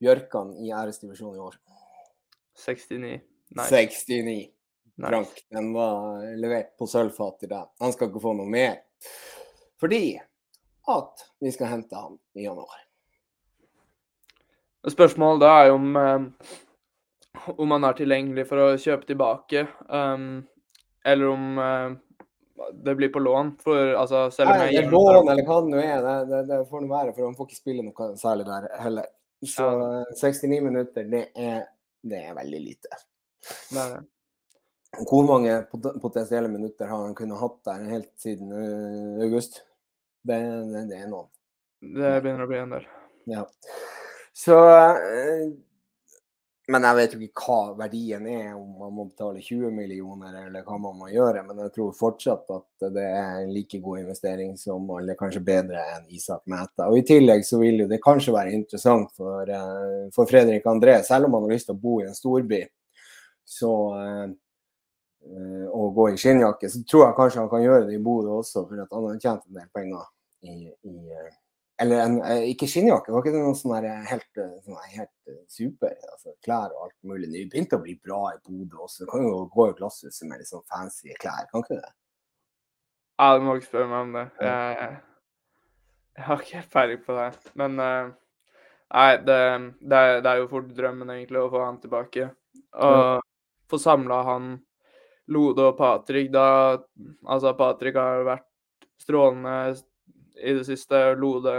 [0.00, 1.58] Bjørkan i æresdivisjonen i år?
[2.62, 3.10] 69.
[3.58, 3.66] Nei.
[3.68, 4.36] 69.
[5.02, 7.66] Frank, den var levert på sølvfat til deg.
[7.82, 8.78] Han skal ikke få noe mer.
[9.82, 10.14] Fordi
[10.90, 12.80] at vi skal hente ham i januar.
[14.90, 20.42] Spørsmålet da er jo om, eh, om han er tilgjengelig for å kjøpe tilbake, um,
[21.04, 21.94] eller om uh,
[22.84, 23.54] det blir på lån.
[23.64, 26.62] For altså, selv om jeg Nei, lån eller hva det nå er, det, det, det
[26.68, 29.12] får nå være, for han får ikke spille noe særlig der heller.
[29.44, 30.02] Så ja.
[30.20, 31.64] 69 minutter, det er,
[32.04, 33.00] det er veldig lite.
[33.72, 34.02] Det er det.
[35.08, 38.52] Hvor mange potensielle minutter har han kunnet hatt der helt siden
[39.24, 39.64] august?
[40.24, 40.40] Det,
[40.72, 41.28] det, det er noen.
[41.84, 42.90] Det begynner å bli en del.
[43.28, 43.44] Ja.
[44.34, 45.50] Så eh,
[46.72, 50.64] Men jeg vet jo ikke hva verdien er, om man må betale 20 millioner eller
[50.64, 51.42] hva man må gjøre.
[51.44, 55.82] Men jeg tror fortsatt at det er en like god investering som, eller kanskje bedre
[55.92, 56.88] enn Isak Mæta.
[56.88, 61.02] Og i tillegg så vil jo det kanskje være interessant for, eh, for Fredrik André,
[61.04, 62.62] selv om han har lyst til å bo i en storby.
[63.44, 64.32] Så eh,
[65.24, 68.66] å gå i skinnjakke, så tror jeg kanskje han kan gjøre det i Bodø også,
[68.68, 70.04] for at han har tjent en del penger
[70.44, 71.32] i, i eh,
[71.82, 75.94] Eller en, eh, ikke skinnjakke, var ikke det noe sånn helt, eh, sånn helt super
[76.12, 77.30] altså, klær og alt mulig.
[77.32, 79.04] Det begynte å bli bra i Bodø også.
[79.04, 81.90] Du kan jo gå i glasshuset med litt sånn fancy klær, kan ikke det?
[83.18, 84.26] Ja, du må ikke spørre meg om det.
[84.42, 84.92] Jeg,
[86.14, 87.28] jeg har ikke peiling på det.
[87.58, 89.40] Men nei, det,
[89.80, 92.30] det, er, det, jo fort drømmen egentlig å få han tilbake.
[92.74, 93.22] Og
[93.70, 94.48] få samla han
[95.32, 96.46] Lode og Patrick da
[97.24, 98.46] Altså, Patrick har vært
[99.00, 99.74] strålende
[100.36, 101.00] i det siste.
[101.16, 101.54] Lode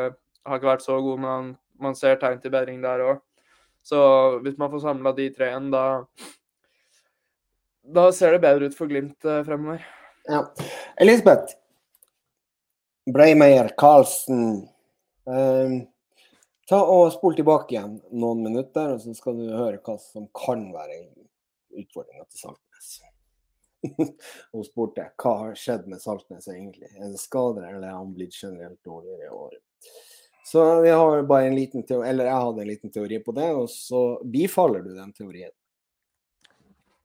[0.46, 1.52] har ikke vært så god, men han,
[1.82, 3.22] man ser tegn til bedring der òg.
[3.86, 4.00] Så
[4.46, 5.86] hvis man får samla de tre igjen, da
[7.86, 9.84] da ser det bedre ut for Glimt eh, fremover.
[10.26, 10.42] Ja.
[10.98, 11.54] Elisabeth
[13.14, 14.66] Breimeier, Karlsen.
[15.26, 15.76] Um,
[16.66, 20.66] ta og Spol tilbake igjen noen minutter, og så skal du høre hva som kan
[20.74, 21.04] være
[21.78, 22.65] utfordringa til Saltnes.
[24.54, 26.90] Hun spurte hva har skjedd med Saltnes egentlig.
[26.96, 29.58] Er det skader, eller er han blitt generelt dårligere i år?
[30.46, 33.48] Så vi har bare en liten teori, eller jeg hadde en liten teori på det,
[33.58, 35.54] og så bifaller du den teorien.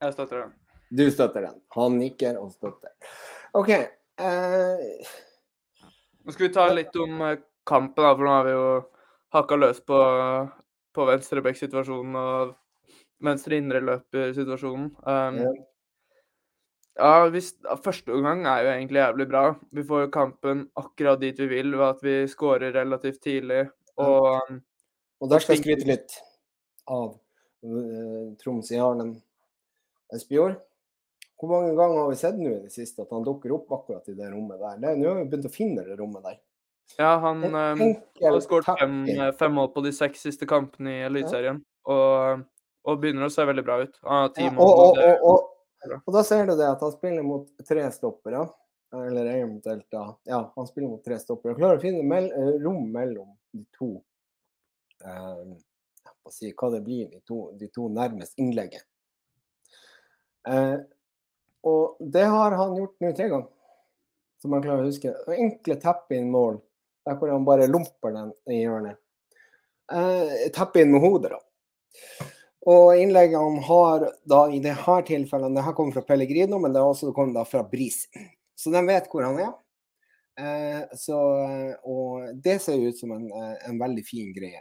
[0.01, 0.53] Jeg støtter den.
[0.91, 1.59] Du støtter den.
[1.77, 2.93] Han nikker og støtter.
[3.57, 3.71] OK.
[3.71, 5.13] Eh...
[6.21, 8.67] Nå skal vi ta litt om eh, kampen, da, for nå har vi jo
[9.33, 10.01] hakka løs på,
[10.97, 12.53] på venstrebekk-situasjonen og
[13.25, 14.91] venstre indreløper-situasjonen.
[15.01, 15.53] Um, ja.
[17.01, 19.45] Ja, hvis, første omgang er jo egentlig jævlig bra.
[19.73, 23.63] Vi får jo kampen akkurat dit vi vil ved at vi skårer relativt tidlig.
[24.01, 24.59] Og, ja.
[25.21, 26.19] og der skal jeg skryte litt
[26.91, 27.15] av
[27.65, 29.15] uh, Troms i Arnen
[30.13, 30.59] Espejord.
[31.41, 34.09] Hvor mange ganger har vi sett nå i det siste at han dukker opp akkurat
[34.13, 34.77] i det rommet der?
[34.83, 36.37] Det, nå har vi begynt å finne det rommet der.
[36.99, 37.85] Ja, han um,
[38.21, 38.97] har skåret fem,
[39.39, 41.63] fem, mål på de seks siste kampene i Eliteserien.
[41.63, 41.95] Ja.
[41.95, 42.43] Og,
[42.85, 43.97] og, begynner å se veldig bra ut.
[44.05, 44.75] Han har ti mål.
[44.75, 45.50] Og, og, og,
[45.89, 48.45] Og da ser du det at han spiller mot tre stoppere.
[49.07, 51.57] Eller eventuelt da Ja, han spiller mot tre stoppere.
[51.59, 53.95] Klarer å finne mell rom mellom de to
[55.05, 55.59] eh,
[56.31, 58.85] si hva det blir, de to, de to nærmest innlegget.
[60.49, 60.79] Eh,
[61.67, 63.49] og det har han gjort nå tre ganger,
[64.43, 65.15] som han klarer å huske.
[65.35, 66.61] Enkle teppe inn mål,
[67.07, 69.01] der hvor han bare lomper den i hjørnet.
[69.93, 72.29] Eh, teppe inn med hodet, da.
[72.69, 76.83] Og innleggene har da i det her tilfellet Det her kommer fra Pellegrino, men det
[76.83, 78.03] har også kommet da fra Bris.
[78.57, 79.53] Så de vet hvor han er.
[80.41, 81.21] Eh, så,
[81.89, 83.31] og det ser ut som en,
[83.69, 84.61] en veldig fin greie.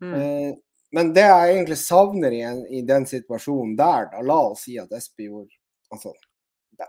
[0.00, 0.14] Mm.
[0.14, 0.54] Eh,
[0.94, 2.42] men det jeg egentlig savner i,
[2.78, 5.50] i den situasjonen der, da, la oss si at Espejord
[5.92, 6.14] altså,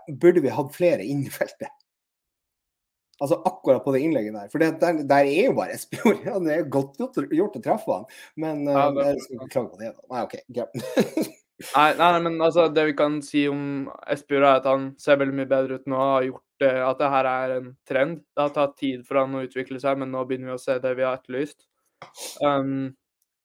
[0.08, 1.70] Burde vi hatt flere inn i feltet?
[3.22, 4.48] Altså akkurat på det innlegget der.
[4.52, 6.20] For det, der, der, er jo bare Espejord.
[6.28, 9.70] Ja, det er godt gjort, å treffe han, men ja, det, jeg skal ikke klage
[9.72, 9.92] på det.
[9.94, 10.08] da.
[10.12, 10.36] Nei, OK.
[10.58, 11.30] Greit.
[11.78, 13.62] nei, nei, men altså, det vi kan si om
[14.12, 16.02] Espejord, er at han ser veldig mye bedre ut nå.
[16.02, 18.20] Har gjort uh, at det her er en trend.
[18.36, 20.76] Det har tatt tid for han å utvikle seg, men nå begynner vi å se
[20.82, 21.64] det vi har etterlyst.
[22.44, 22.92] Um,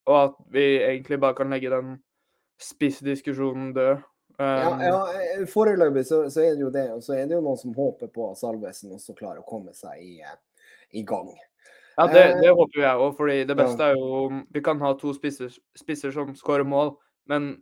[0.10, 1.95] og at vi egentlig bare kan legge den
[2.62, 4.03] spissdiskusjonen død.
[4.41, 6.88] Um, ja, ja, eh, Foreløpig så, så, er det jo det.
[6.95, 9.75] Og så er det jo noen som håper på at Salvesen også klarer å komme
[9.77, 10.38] seg i, eh,
[10.97, 11.30] i gang.
[11.99, 13.12] Ja, det, det eh, håper jeg òg.
[13.19, 16.95] fordi det beste er jo Vi kan ha to spisser, spisser som skårer mål,
[17.30, 17.54] men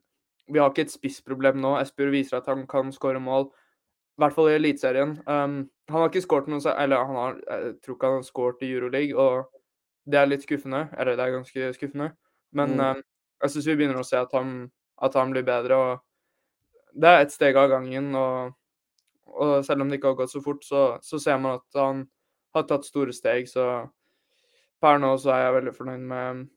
[0.47, 1.75] vi har ikke et spissproblem nå.
[1.81, 5.17] Espejord viser at han kan skåre mål, i hvert fall i Eliteserien.
[5.27, 8.63] Um, han har ikke skåret noe Eller han har, jeg tror ikke han har skåret
[8.65, 9.49] i Euroleague, og
[10.09, 10.87] det er litt skuffende.
[10.97, 12.13] Eller det er ganske skuffende.
[12.55, 12.85] Men mm.
[12.85, 13.03] um,
[13.43, 14.69] jeg syns vi begynner å se at han,
[15.03, 15.77] at han, blir bedre.
[15.77, 16.08] og
[16.93, 18.13] Det er et steg av gangen.
[18.17, 18.53] Og,
[19.29, 22.05] og selv om det ikke har gått så fort, så, så, ser man at han
[22.55, 23.49] har tatt store steg.
[23.51, 23.65] Så
[24.79, 26.47] per nå så er jeg veldig fornøyd med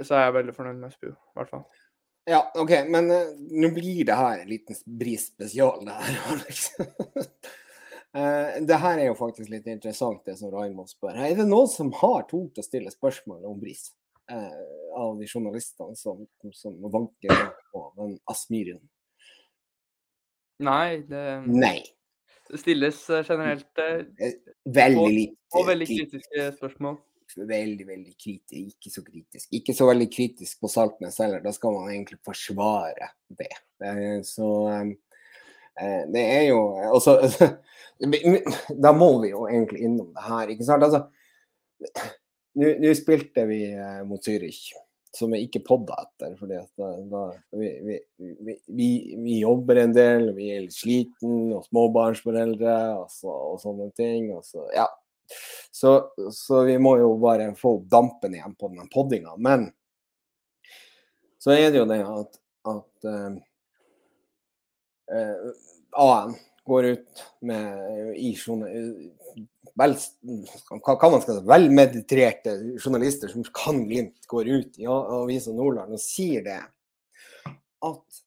[0.00, 1.64] så er jeg veldig fornøyd med SPU, i hvert fall.
[2.30, 6.68] Ja, OK, men uh, nå blir det her en liten bris spesial, det her, Alex.
[8.16, 11.18] uh, det her er jo faktisk litt interessant, det som Raymond spør.
[11.18, 13.90] Er det noen som har tort å stille spørsmål om bris?
[14.30, 14.48] Uh,
[14.96, 16.22] av de journalistene som,
[16.54, 17.34] som vanker
[17.72, 18.80] på den Asmyren?
[20.62, 21.78] Nei, det, Nei.
[22.58, 24.34] stilles eh, generelt eh, eh,
[24.74, 26.98] veldig lite og, veldig kritiske spørsmål.
[27.32, 28.74] Veldig, veldig kritisk.
[28.76, 29.48] Ikke så kritisk.
[29.56, 31.40] Ikke så veldig kritisk på Saltnes heller.
[31.44, 33.48] Da skal man egentlig forsvare det.
[34.28, 34.48] Så
[36.12, 36.58] det er jo
[36.92, 37.16] også,
[38.84, 40.84] Da må vi jo egentlig innom det her, ikke sant.
[40.84, 41.06] Altså,
[42.60, 43.62] nå spilte vi
[44.04, 44.74] mot Zürich,
[45.16, 46.34] som vi ikke podda etter.
[46.38, 47.98] fordi da, da, vi, vi,
[48.66, 53.90] vi, vi, jobber en del, vi er litt sliten, og småbarnsforeldre og, så, og sånne
[53.98, 54.30] ting.
[54.32, 54.86] Og så, ja.
[55.70, 55.98] så,
[56.32, 59.36] så, vi må jo bare få dampen igjen på den poddinga.
[59.36, 59.68] Men
[61.42, 62.40] så er det jo det at,
[62.72, 63.36] at uh,
[65.12, 65.52] uh,
[66.02, 68.32] A-en går ut med i
[69.78, 69.96] vel,
[71.46, 76.60] velmeditrerte journalister som kan Glimt, går ut i Avisa Nordland og sier det.
[77.82, 78.20] At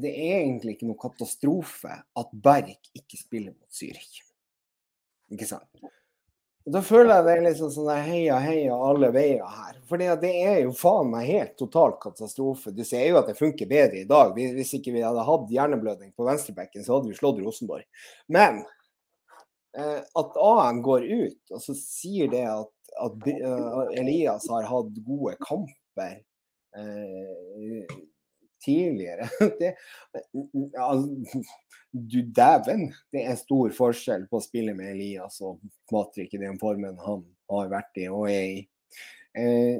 [0.00, 4.22] det er egentlig ikke noe katastrofe at Berg ikke spiller mot Zürich.
[5.34, 5.68] Ikke sant?
[6.64, 9.74] Da føler jeg det er liksom sånn heia, heia alle veier her.
[9.84, 12.72] For det er jo faen meg helt totalt katastrofe.
[12.72, 14.32] Du ser jo at det funker bedre i dag.
[14.32, 17.84] Hvis ikke vi hadde hatt hjerneblødning på venstrebekken, så hadde vi slått Rosenborg.
[18.32, 18.73] Men Eh,
[19.74, 25.34] at A-en går ut, og så sier det at, at uh, Elias har hatt gode
[25.42, 26.20] kamper
[26.78, 27.96] eh,
[28.64, 29.28] tidligere
[29.60, 29.74] det,
[30.78, 31.42] altså,
[31.90, 35.60] Du dæven, det er stor forskjell på å spille med Elias og
[35.90, 38.62] Patrick i den formen han har vært i og er i.
[39.34, 39.78] Uh,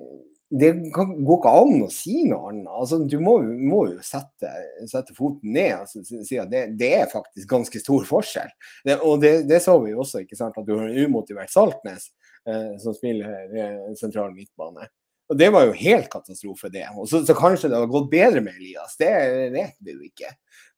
[0.55, 2.71] det går ikke an å si noe annet.
[2.71, 4.51] Altså, du må, må jo sette,
[4.91, 8.53] sette, foten ned og altså, si at det, det, er faktisk ganske stor forskjell.
[8.87, 11.51] Det, og det, det, så vi jo også, ikke sant, at du har en umotivert
[11.51, 12.07] Saltnes
[12.47, 14.87] eh, som spiller eh, sentral midtbane.
[15.33, 16.85] Og Det var jo helt katastrofe, det.
[16.95, 19.11] Og så, så, kanskje det har gått bedre med Elias, det
[19.57, 20.31] vet vi jo ikke.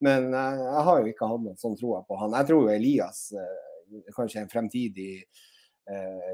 [0.06, 2.38] Men eh, jeg har jo ikke hatt noen sånn tro på han.
[2.40, 5.10] Jeg tror jo Elias eh, kanskje er en fremtidig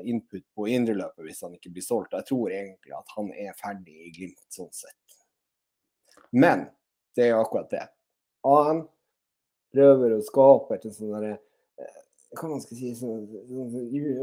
[0.08, 2.14] input på indreløpet hvis han ikke blir solgt.
[2.16, 5.18] Jeg tror egentlig at han er ferdig i Glimt sånn sett.
[6.32, 6.66] Men
[7.16, 7.86] det er jo akkurat det.
[8.48, 8.84] Han
[9.72, 11.98] prøver å skape et sånn derre eh,
[12.38, 13.26] hva man skal si sånn,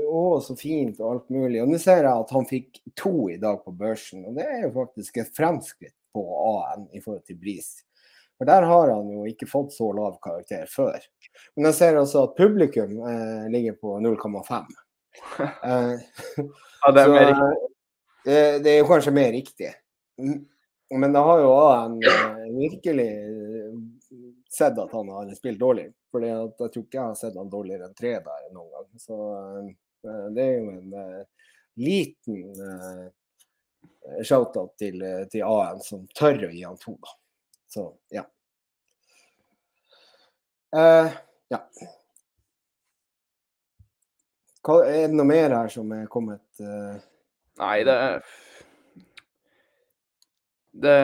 [0.10, 1.62] Å, så fint og alt mulig.
[1.62, 4.66] Og nå ser jeg at han fikk to i dag på børsen, og det er
[4.66, 7.78] jo faktisk et fremskritt på AN i forhold til Bris.
[8.40, 10.98] For der har han jo ikke fått så lav karakter før.
[11.56, 14.70] Men jeg ser også at publikum eh, ligger på 0,5.
[15.40, 15.94] Eh,
[16.82, 17.70] ja, det er, mer riktig.
[18.26, 19.74] Det, det, er kanskje mer riktig.
[20.96, 23.10] Men det har jo en eh, virkelig
[24.50, 25.92] sett at han har spilt dårlig.
[26.12, 28.90] For jeg tror ikke jeg har sett han dårligere enn tre der noen gang.
[28.98, 31.48] Så uh, det er jo en uh,
[31.80, 33.06] liten uh,
[34.26, 37.16] shout-out til, til AN som tør å gi han to, da.
[37.70, 38.24] Så ja.
[40.74, 41.60] ja.
[44.70, 46.46] Hva, er det noe mer her som er kommet?
[46.62, 47.98] Nei, det
[50.86, 50.98] Det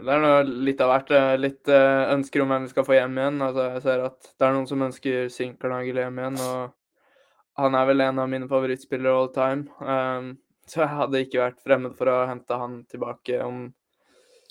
[0.00, 1.10] det er noe litt av hvert.
[1.40, 3.42] Litt uh, ønsker om hvem vi skal få hjem igjen.
[3.44, 6.38] Altså, jeg ser at det er noen som ønsker Sinkernagel hjem igjen.
[6.46, 9.68] og Han er vel en av mine favorittspillere all time.
[9.80, 10.32] Um,
[10.68, 13.66] så jeg hadde ikke vært fremmed for å hente han tilbake om,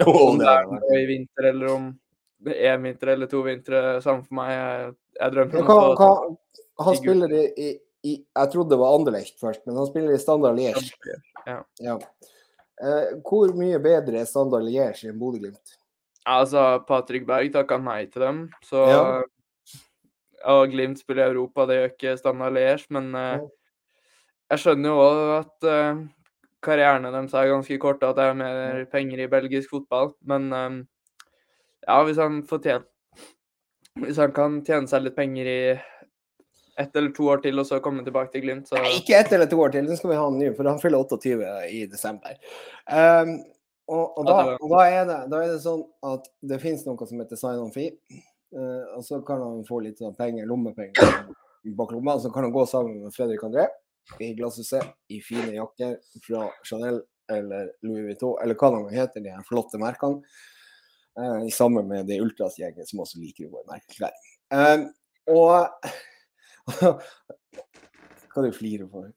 [0.12, 1.92] om det er noe i vinter eller om
[2.42, 3.84] det er en vinter eller to vintre.
[4.04, 4.52] Samme for meg.
[4.54, 6.12] Jeg, jeg drømmer om å
[6.82, 7.72] Han spiller i, i,
[8.04, 10.90] i, Jeg trodde det var Anderlecht først, men han spiller i Standard Liège.
[11.46, 11.60] Ja.
[11.82, 11.98] ja.
[12.82, 15.78] Eh, hvor mye bedre er Standard Liège enn Bodø-Glimt?
[16.30, 19.04] Altså, Patrick Berg takka nei til dem, så ja.
[20.52, 23.44] Og Glimt spiller i Europa, det gjør ikke Standard Liège, men uh,
[24.50, 26.00] jeg skjønner jo òg at uh,
[26.66, 30.16] karrierene deres er ganske korte, at det er mer penger i belgisk fotball.
[30.26, 30.80] Men um,
[31.86, 32.88] ja, hvis han får tjent
[34.02, 35.62] Hvis han kan tjene seg litt penger i
[36.82, 38.70] ett eller to år til, og så komme tilbake til Glimt.
[38.70, 38.78] Så...
[38.80, 41.04] Nei, ikke ett eller to år til, den skal vi ha ny, for han fyller
[41.06, 42.38] 28 i desember.
[42.90, 43.38] Um,
[43.92, 47.08] og, og, da, og da, er det, da, er det, sånn at det finnes noe
[47.10, 47.96] som heter sign on fee.
[48.52, 51.32] Uh, og så kan han få litt sånn penger, lommepenger
[51.64, 52.16] bak lomma.
[52.16, 53.68] og Så kan han gå sammen med Fredrik André
[54.20, 59.32] i glasshuset i fine jakker fra Chanel eller Louis Vuitton, eller hva de heter, de
[59.32, 60.24] her flotte merkene.
[61.20, 64.16] Uh, sammen med det Ultras-gjengen som også liker i merkeklær.
[64.52, 64.88] Uh,
[65.32, 65.92] og
[68.32, 69.10] hva du flirer for?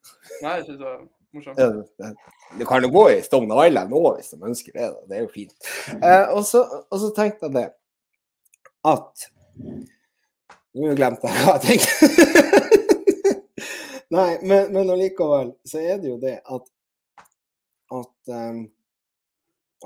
[0.42, 0.98] Nei, jeg syns det var
[1.35, 1.61] morsomt.
[1.61, 2.11] Ja,
[2.59, 4.90] det kan jo gå i Stone Island nå hvis de ønsker det.
[4.90, 5.07] Da.
[5.11, 5.57] Det er jo fint.
[5.94, 7.68] Eh, og, så, og, så, tenkte jeg det
[8.85, 9.30] at
[10.74, 12.33] Nå glemte jeg hva jeg tenkte.
[14.14, 16.66] Nei, men, men allikevel så er det jo det at
[17.94, 18.70] at, um,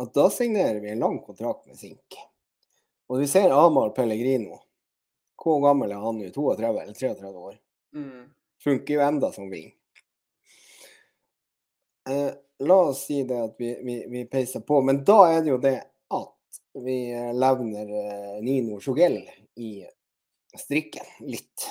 [0.01, 2.16] at da signerer vi en lang kontrakt med Sink.
[3.09, 4.61] Og vi ser Amar Pellegrino
[5.49, 6.31] hvor gammel er han nå?
[6.35, 7.57] 32 eller 33 år?
[7.97, 8.29] Mm.
[8.65, 9.73] Funker jo enda som ving.
[12.09, 15.53] Eh, la oss si det at vi, vi, vi, peiser på, men da er det
[15.53, 15.77] jo det
[16.15, 19.21] at vi eh, levner eh, Nino Sjogell
[19.59, 19.73] i
[20.59, 21.69] strikken litt.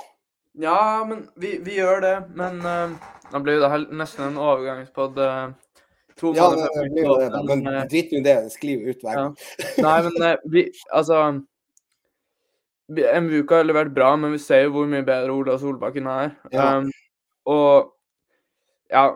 [0.58, 2.16] Ja, men vi, vi gjør det.
[2.34, 2.94] Men uh,
[3.32, 5.20] da blir jo det her nesten en overgangspod.
[5.22, 5.84] Uh,
[6.18, 7.44] to ja, det, det blir jo det, da.
[7.46, 8.38] Men drit nå i det.
[8.54, 9.36] Skriv ut veien.
[9.38, 9.68] Ja.
[9.86, 11.22] Nei, men uh, vi Altså
[12.88, 16.34] MVUK har levert bra, men vi ser jo hvor mye bedre Ola Solbakken er.
[16.54, 16.78] Ja.
[16.78, 16.92] Um,
[17.48, 17.94] og
[18.92, 19.10] ja,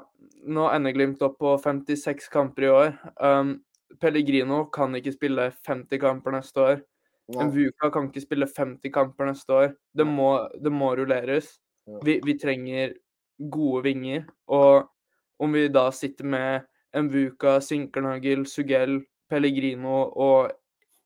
[0.44, 2.96] nå ender Glimt opp på 56 kamper i år.
[3.24, 3.60] Um,
[4.02, 6.82] Pellegrino kan ikke spille 50 kamper neste år.
[7.32, 7.46] Ja.
[7.48, 9.70] Mvuka kan ikke spille 50 kamper neste år.
[9.96, 11.54] Det må, det må rulleres.
[11.88, 12.02] Ja.
[12.04, 12.98] Vi, vi, trenger
[13.52, 14.26] gode vinger.
[14.52, 14.90] Og
[15.40, 19.00] om vi da sitter med Mvuka, Sinkernagel, Sugell,
[19.32, 20.52] Pellegrino og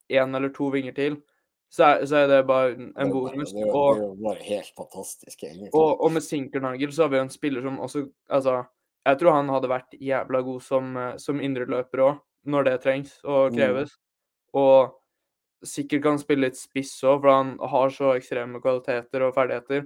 [0.09, 1.19] én eller to vinger til,
[1.75, 3.51] så er, så er, det bare en bonus.
[3.51, 5.73] Det, var helt fantastisk, egentlig.
[5.73, 8.61] Og, og med Sinkernagel så har vi jo en spiller som også Altså,
[9.05, 13.17] jeg tror han hadde vært jævla god som, eh, som indreløper òg, når det trengs
[13.25, 13.57] og mm.
[13.57, 13.91] kreves.
[13.91, 14.61] Mm.
[14.61, 19.85] Og sikkert kan spille litt spiss òg, for han har så ekstreme kvaliteter og ferdigheter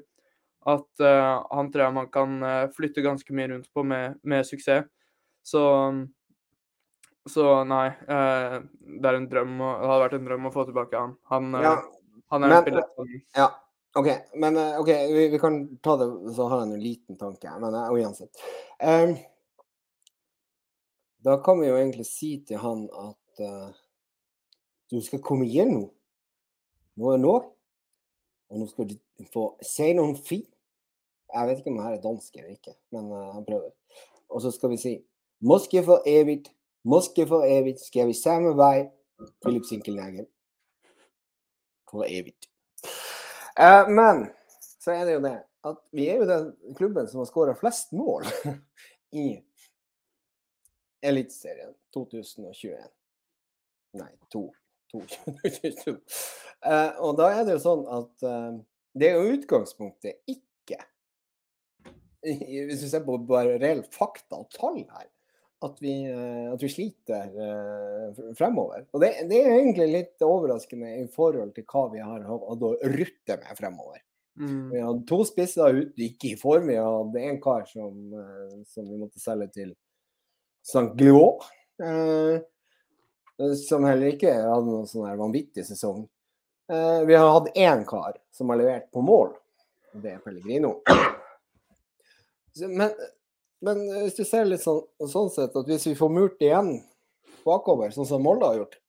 [0.67, 4.45] at uh, han tror jeg man kan uh, flytte ganske mye rundt på med, med
[4.47, 4.88] suksess.
[5.47, 5.62] Så
[7.29, 8.59] så nei, eh,
[8.99, 11.15] det er en drøm, å, det hadde vært en drøm å få tilbake han.
[11.31, 11.73] Han, eh, ja,
[12.33, 13.47] han er men, en spiller som Ja,
[13.99, 14.09] OK.
[14.35, 17.53] Men eh, OK, vi, vi, kan ta det, så har jeg en liten tanke.
[17.61, 18.43] Men uh, uansett.
[18.83, 19.15] Um,
[21.25, 23.71] da kan vi jo egentlig si til han at uh,
[24.93, 25.87] du skal komme igjen nå.
[26.99, 27.35] Nå er nå.
[28.49, 28.95] Og nå skal du
[29.33, 30.47] få si noen fint.
[31.29, 33.73] Jeg vet ikke om det her er dansk eller ikke, men uh, han prøver.
[34.29, 34.95] Og så skal vi si
[35.45, 36.08] Moskva for
[36.88, 38.88] Moskva for evigt skal vi samme vei.
[39.44, 40.30] Philip Sinkelnagel.
[41.92, 42.48] For evigt.
[43.60, 44.27] Uh, men
[44.80, 47.92] så er det jo det at vi er jo den klubben som har skåra flest
[47.92, 48.23] mål
[49.23, 49.27] i
[51.02, 52.80] Eliteserien 2021.
[54.00, 54.48] Nei, to.
[54.92, 55.00] to
[56.69, 58.56] uh, og da er det jo sånn at uh,
[58.98, 60.80] det er jo utgangspunktet ikke
[62.25, 65.08] Hvis vi ser på bare reelle fakta og tall her,
[65.65, 68.85] at vi, eh, at vi sliter uh, fremover.
[68.93, 72.71] Og det, det, er egentlig litt overraskende i forhold til hva vi har hatt å
[72.93, 73.99] rutte med fremover.
[74.39, 74.69] Mm.
[74.71, 76.71] Vi hadde to spisser ute, ikke i form.
[76.71, 79.75] Vi hadde en kar som, uh, som vi måtte selge til
[80.63, 80.87] St.
[80.95, 81.47] Gluot.
[81.79, 82.41] Eh,
[83.55, 86.03] som heller ikke hadde noen sånn vanvittig sesong.
[86.69, 89.31] Eh, vi har hatt én kar som har levert på mål,
[89.93, 90.75] og det er Pellegrino.
[92.67, 92.91] Men,
[93.65, 96.77] men, hvis du ser litt sånn, sånn sett at hvis vi får murt igjen
[97.45, 98.79] bakover, sånn som Molde har gjort,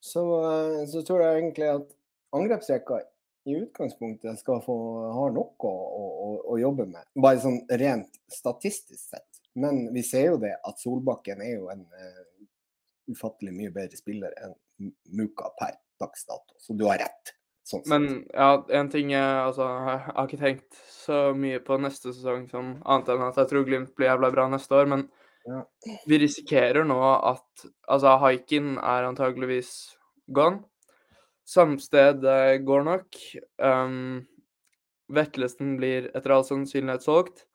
[0.00, 1.88] så, eh, så tror jeg egentlig at
[2.36, 3.02] angrepsrekka
[3.48, 4.76] i utgangspunktet skal få
[5.14, 7.06] ha noe å, å, å, jobbe med.
[7.16, 9.40] Bare sånn rent statistisk sett.
[9.58, 12.24] Men vi ser jo det at Solbakken er jo en uh,
[13.10, 14.56] ufattelig mye bedre spiller enn
[15.12, 16.54] Muka per dags dato.
[16.60, 17.32] Så du har rett.
[17.70, 18.50] Sånn Men ja,
[18.80, 23.12] en ting jeg altså, jeg har ikke tenkt så mye på neste sesong som annet
[23.14, 24.90] enn at jeg tror Glimt blir jævla bra neste år.
[24.90, 25.06] Men
[25.46, 25.62] ja.
[26.10, 29.70] vi risikerer nå at altså Haikin er antageligvis
[30.34, 30.64] gone.
[31.50, 32.26] Samsted
[32.66, 33.22] går nok.
[33.58, 34.26] Um,
[35.10, 37.46] Vetlesen blir etter all sannsynlighet solgt.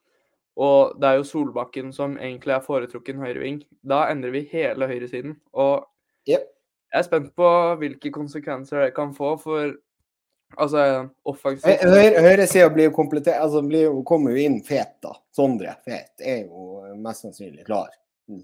[0.55, 3.61] Og det er jo Solbakken som egentlig er foretrukken høyreving.
[3.83, 5.37] Da endrer vi hele høyresiden.
[5.51, 5.83] Og
[6.27, 6.47] yep.
[6.91, 7.49] jeg er spent på
[7.81, 9.75] hvilke konsekvenser det kan få for
[10.57, 10.85] altså
[11.27, 11.83] offensivt.
[11.85, 12.91] Høyresida blir
[13.35, 15.13] Altså blir jo, kommer jo inn Fet, da.
[15.35, 17.93] Sondre Fet er jo mest sannsynlig klar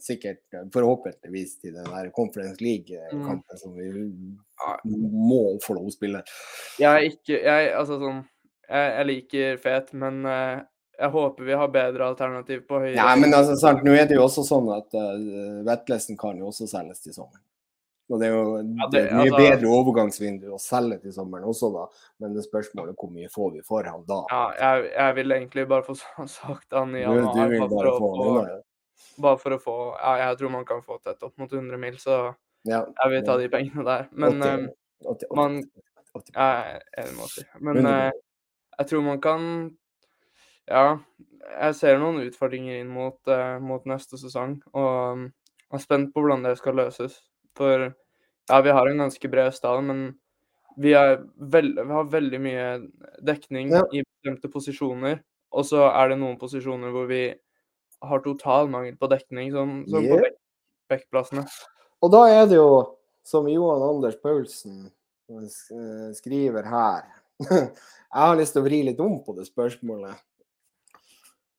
[0.02, 0.42] sikkert
[0.74, 3.58] forhåpentligvis til den der Conference League-kampen mm.
[3.58, 3.88] som vi
[5.12, 6.22] må få lov å spille.
[6.80, 8.22] Jeg er ikke Jeg, altså sånn
[8.70, 10.62] jeg, jeg liker Fet, men uh,
[11.02, 12.98] jeg håper vi har bedre alternativ på høyre.
[13.00, 16.52] Nei, men altså, sant, nå er det jo også sånn at uh, Vetlesen kan jo
[16.52, 17.44] også selges til sommeren.
[18.12, 21.48] Og det er jo ja, det, et mye altså, bedre overgangsvindu å selge til sommeren
[21.48, 21.86] også, da.
[22.20, 24.20] Men det spørsmålet hvor mye får vi for han da?
[24.32, 25.96] Ja, jeg, jeg vil egentlig bare få
[26.40, 27.32] sagt han i januar.
[27.32, 28.60] Du, du bare få han unna, ja.
[29.22, 31.96] Bare for å få Ja, jeg tror man kan få tett opp mot 100 mil,
[32.00, 32.18] så
[32.68, 34.04] ja, jeg vil ta de pengene der.
[34.12, 34.68] Men 80,
[35.02, 35.56] 80, 80, man
[36.36, 37.48] Jeg er enig med 80.
[37.68, 38.12] Men eh,
[38.78, 39.48] jeg tror man kan
[40.70, 40.86] Ja,
[41.50, 45.24] jeg ser noen utfordringer inn mot, eh, mot neste sesong, og um,
[45.72, 47.18] jeg er spent på hvordan det skal løses.
[47.58, 47.90] For
[48.50, 50.04] ja, vi har en ganske bred stall, men
[50.76, 50.94] vi,
[51.36, 52.66] veld, vi, har veldig mye
[53.28, 53.84] dekning ja.
[53.94, 55.20] i bestemte posisjoner.
[55.52, 57.26] Og så er det noen posisjoner hvor vi
[58.02, 60.24] har total mangel på dekning, som, som yeah.
[60.24, 60.32] på
[60.92, 61.46] backplassene.
[62.02, 62.72] Og da er det jo,
[63.28, 64.88] som Johan Anders Paulsen
[65.30, 67.04] eh, skriver her
[68.12, 70.18] Jeg har lyst til å vri litt om på det spørsmålet.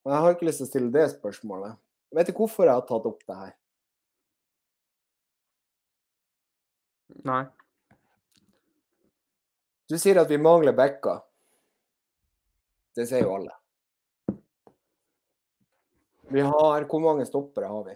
[0.03, 1.79] Men jeg har ikke lyst til å stille det spørsmålet.
[2.13, 3.53] Vet du hvorfor jeg har tatt opp det her?
[7.23, 7.43] Nei.
[9.89, 11.21] Du sier at vi mangler backer.
[12.95, 13.53] Det sier jo alle.
[16.33, 17.95] Vi har Hvor mange stoppere har vi?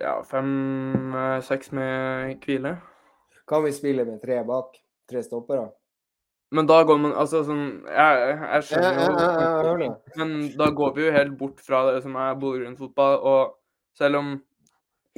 [0.00, 2.76] Ja, fem-seks eh, med hvile.
[3.46, 4.78] Kan vi spille med tre bak?
[5.10, 5.68] Tre stoppere?
[6.54, 9.88] Men da går man Altså sånn Jeg, jeg skjønner jo
[10.20, 13.56] Men da går vi jo helt bort fra det som er Bodø-Glimt-fotball, og
[13.98, 14.34] selv om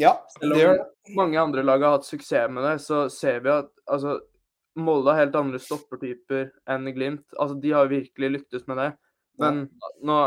[0.01, 3.71] ja, selv om mange andre lag har hatt suksess med det, så ser vi at
[3.87, 4.19] altså
[4.77, 7.25] Molde har helt andre stoppertyper enn Glimt.
[7.41, 8.91] Altså, de har virkelig lyktes med det.
[9.41, 9.93] Men ja.
[10.05, 10.19] nå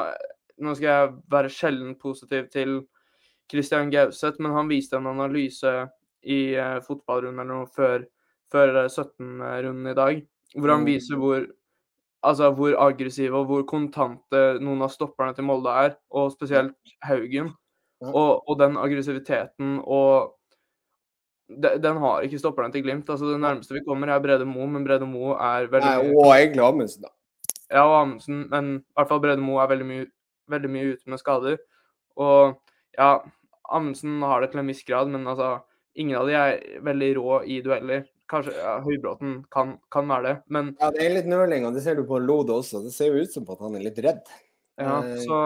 [0.63, 2.81] nå skal jeg være sjelden positiv til
[3.49, 5.71] Christian Gauseth, men han viste en analyse
[6.19, 8.03] i uh, fotballrunden eller noe før,
[8.51, 10.19] før 17-runden eh, i dag,
[10.57, 10.89] hvor han mm.
[10.89, 11.45] viser hvor,
[12.27, 17.53] altså, hvor aggressive og hvor kontante noen av stopperne til Molde er, og spesielt Haugen.
[17.99, 20.35] Og, og den aggressiviteten og
[21.49, 23.09] de, den har ikke stopperne til Glimt.
[23.09, 26.29] altså Det nærmeste vi kommer, er Brede Mo, men Brede Mo er veldig Nei, Og
[26.35, 27.11] egentlig Amundsen, da.
[27.73, 30.05] Ja, og Amundsen, men i hvert fall Brede Mo er veldig mye
[30.49, 31.57] veldig mye ute med skader.
[32.19, 32.55] Og
[32.97, 33.09] ja,
[33.69, 35.59] Amundsen har det til en viss grad, men altså
[35.99, 38.07] ingen av de er veldig rå i dueller.
[38.29, 41.81] Kanskje ja, Høybråten kan, kan, være det, men Ja, det er litt nøling, og det
[41.81, 42.83] ser du på Lode også.
[42.85, 44.21] Det ser jo ut som at han er litt redd.
[44.79, 45.39] Ja, eh, så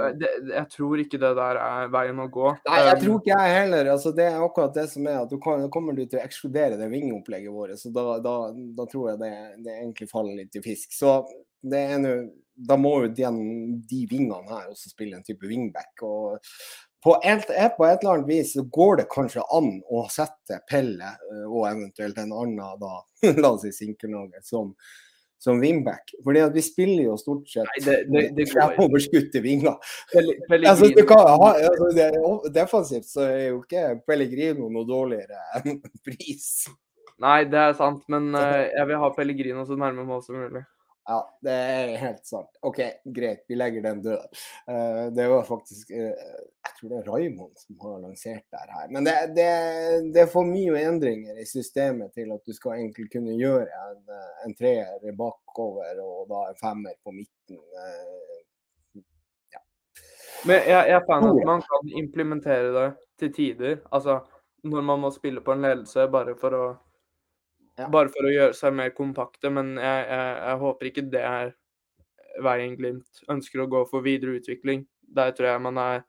[0.00, 2.52] eh, det, jeg tror ikke det der er veien å gå.
[2.66, 3.92] Nei, jeg um, tror ikke jeg heller.
[3.94, 6.80] Altså, det er akkurat det som er at du kan, kommer du til å ekskludere
[6.80, 7.78] det vingeopplegget vårt.
[7.80, 9.32] Så da, da, da, tror jeg det,
[9.66, 10.94] det egentlig faller litt i fisk.
[10.96, 11.20] Så
[11.62, 12.14] det er nå
[12.60, 13.24] da må jo de,
[13.88, 16.02] de vingene her også spille en type wingback.
[16.04, 16.40] og
[17.00, 21.14] på et, på et, eller annet vis så går det kanskje an å sette Pelle
[21.14, 22.98] eh, og eventuelt en annen da,
[23.40, 24.74] la oss si Sinkernagel, som,
[25.40, 26.12] som wingback.
[26.24, 29.78] Fordi at vi spiller jo stort sett Nei, det, det, det fremoverskutte vinger.
[30.60, 36.68] Altså, altså, defensivt så er jo ikke Pellegrino noe dårligere enn pris.
[37.20, 40.64] Nei, det er sant, men uh, jeg vil ha Pellegrino så nærme mål som mulig.
[41.10, 42.50] Ja, det er helt sant.
[42.62, 44.36] OK, greit, vi legger den død.
[44.70, 45.96] Uh, det var faktisk uh,
[46.62, 48.84] Jeg tror det er Raymond som har lansert det her.
[48.94, 49.46] Men det, det,
[50.14, 53.98] det, er for mye endringer i systemet til at du skal egentlig kunne gjøre en,
[54.14, 57.58] eh, en treer bakover og da en femmer på midten.
[59.50, 59.64] Ja.
[60.46, 62.86] Men jeg, jeg fant at man kan implementere det
[63.18, 63.80] til tider.
[63.90, 64.20] Altså
[64.62, 66.64] når man må spille på en ledelse bare for å
[67.78, 67.86] Ja.
[67.88, 71.52] Bare for å gjøre seg mer kompakte, men jeg, jeg, jeg håper ikke det er
[72.44, 74.84] veien Glimt ønsker å gå for videre utvikling.
[75.14, 76.02] Der tror jeg man er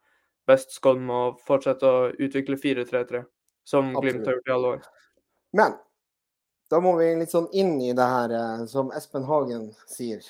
[0.49, 3.23] best skodd med å fortsette å utvikle 4-3-3,
[3.67, 4.83] som Glimt har gjort i alle år.
[5.57, 5.77] Men
[6.71, 10.23] da må vi litt sånn inn i det her eh, som Espen Hagen sier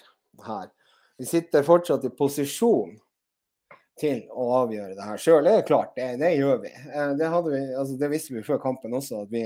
[0.46, 0.70] her.
[1.22, 2.96] Vi sitter fortsatt i posisjon
[4.02, 5.46] til å avgjøre det her sjøl.
[5.46, 6.72] Det er klart, det, det gjør vi.
[6.74, 9.44] Eh, Det, vi altså, det visste vi før kampen også, at vi,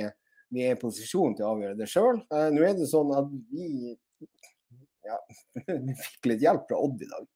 [0.56, 2.22] vi er i posisjon til å avgjøre det sjøl.
[2.56, 3.96] Nå er det sånn at vi
[5.06, 5.18] ja,
[5.86, 7.28] vi fikk litt hjelp fra Odd i dag.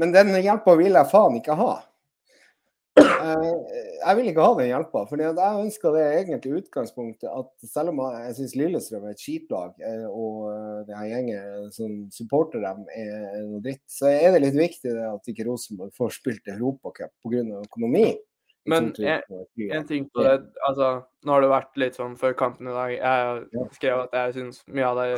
[0.00, 1.74] Men den hjelpa vil jeg faen ikke ha.
[2.94, 3.52] Eh,
[4.04, 5.04] Jeg vil ikke ha den hjelpa.
[5.08, 9.72] For jeg ønska det egentlig utgangspunktet at selv om jeg syns Lillestrøm er et skitlag,
[9.80, 14.44] eh, og eh, det her gjengen som supporter dem er noe dritt, så er det
[14.44, 17.44] litt viktig at ikke Rosenborg får spilt Europacup pga.
[17.64, 18.08] økonomi.
[18.66, 19.70] Men 2020.
[19.76, 22.92] En ting på det, altså Nå har det vært litt sånn før kampen i dag.
[22.96, 25.08] Jeg skrev at jeg syns mye av det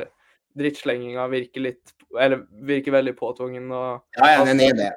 [0.56, 3.70] drittslenginga virker litt Eller virker veldig påtvungen.
[3.72, 4.90] og Ja, ja, den er det.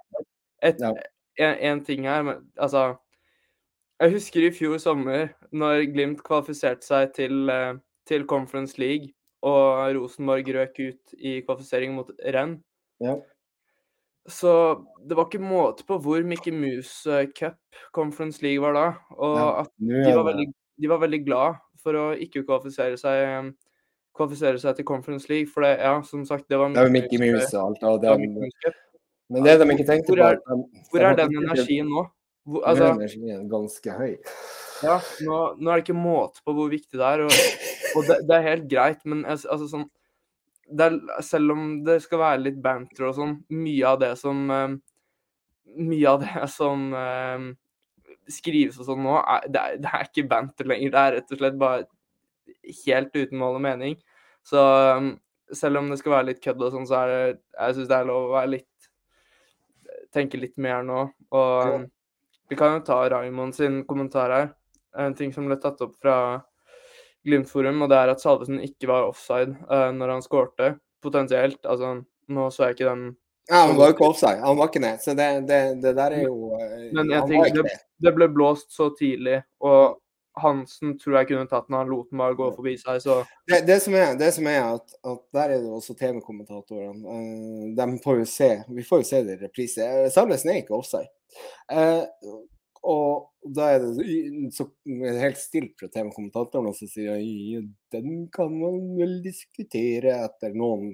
[0.64, 2.96] et, en, en ting her, men altså
[4.00, 7.74] Jeg husker i fjor sommer, når Glimt kvalifiserte seg til, eh,
[8.08, 9.12] til Conference League,
[9.44, 12.62] og Rosenborg røk ut i kvalifisering mot Renn.
[13.04, 13.18] Ja.
[14.28, 14.52] Så
[15.08, 17.58] det var ikke måte på hvor Mickey Mouse Cup
[17.96, 18.88] Conference League var da.
[19.18, 20.48] Og at de var, veldig,
[20.82, 23.54] de var veldig glad for å ikke kvalifisere seg
[24.20, 26.96] kvalifisere seg til Conference League, for det, ja, som sagt, det var Det er jo
[26.98, 27.84] Mickey Mouse- og alt.
[27.88, 28.74] Og det var Mickey
[29.30, 32.02] men det de ikke tenkte Hvor på er- de- Hvor er den energien nå?
[32.50, 34.18] Hvor, altså, er energien er ganske høy.
[34.84, 37.32] ja, nå, nå er det ikke måte på hvor viktig det er, og,
[37.96, 39.86] og det, det er helt greit, men altså, altså sånn
[40.78, 44.76] er, Selv om det skal være litt banter og sånn, mye av det som eh,
[45.80, 47.48] Mye av det som eh,
[48.30, 50.94] skrives og sånn nå, er, det, er, det er ikke banter lenger.
[50.94, 51.88] Det er rett og slett bare
[52.86, 53.96] helt uten mål og mening.
[54.46, 54.62] Så
[54.98, 55.12] um,
[55.54, 57.98] selv om det skal være litt kødd og sånn, så er det Jeg syns det
[57.98, 58.90] er lov å være litt
[60.14, 61.04] Tenke litt mer nå.
[61.38, 61.84] Og
[62.50, 64.48] vi kan jo ta Raymond sin kommentar her.
[64.98, 66.16] En ting som ble tatt opp fra
[67.28, 70.74] Glimt-forum, og det er at Salvesen ikke var offside uh, når han skårte.
[71.04, 71.60] Potensielt.
[71.66, 73.08] Altså, nå så jeg ikke den
[73.50, 74.40] Ja, han var jo ikke offside.
[74.44, 74.94] Han var ikke det.
[75.02, 78.14] Så det, det, det der er jo eh, Men jeg tenker det- det.
[78.16, 79.98] Ble blåst så tidlig, og
[80.40, 81.76] Hansen tror jeg kunne tatt den.
[81.76, 83.16] Han lot den bare gå forbi seg, så
[83.50, 87.02] Det, det som er, det som er at, at der er det også TV-kommentatorene.
[87.16, 89.82] eh, de får jo se Vi får jo se det i reprise.
[89.84, 91.10] Eh, Salvesen er ikke offside.
[92.88, 94.66] Og da er det så
[95.20, 97.62] helt stilt fra TV-kommentatorene, og så sier ja,
[97.96, 100.94] den kan man vel diskutere etter noen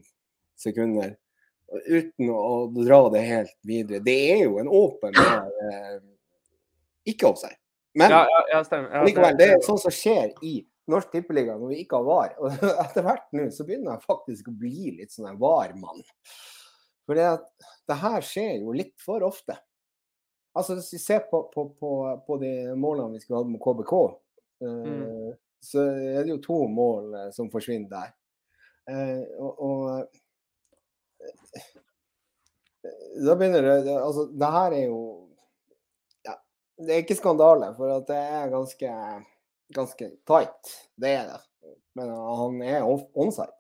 [0.60, 1.16] sekunder.
[1.86, 4.02] Uten å dra det helt videre.
[4.06, 5.98] Det er jo en åpen eh,
[7.10, 7.58] ikke offside.
[7.96, 9.06] Men Ja, ja, ja stemmer.
[9.08, 10.58] Likevel, det er sånn som skjer i
[10.92, 12.36] Norsk Tippeliga når vi ikke har VAR.
[12.42, 16.04] Og etter hvert nå så begynner jeg faktisk å bli litt sånn en VAR-mann.
[17.06, 19.58] For det her skjer jo litt for ofte.
[20.56, 21.92] Altså Hvis vi ser på, på, på,
[22.28, 23.94] på de målene vi skulle hatt med KBK,
[24.64, 25.34] mm.
[25.64, 28.14] så er det jo to mål eh, som forsvinner der.
[28.92, 29.82] Eh, og, og
[31.26, 31.74] eh,
[33.26, 35.00] da begynner det Altså, det her er jo
[36.28, 36.36] ja,
[36.78, 38.94] Det er ikke skandale, for at det er ganske,
[39.76, 40.74] ganske tight.
[41.02, 41.42] Det er det.
[41.98, 43.52] Men han er onside.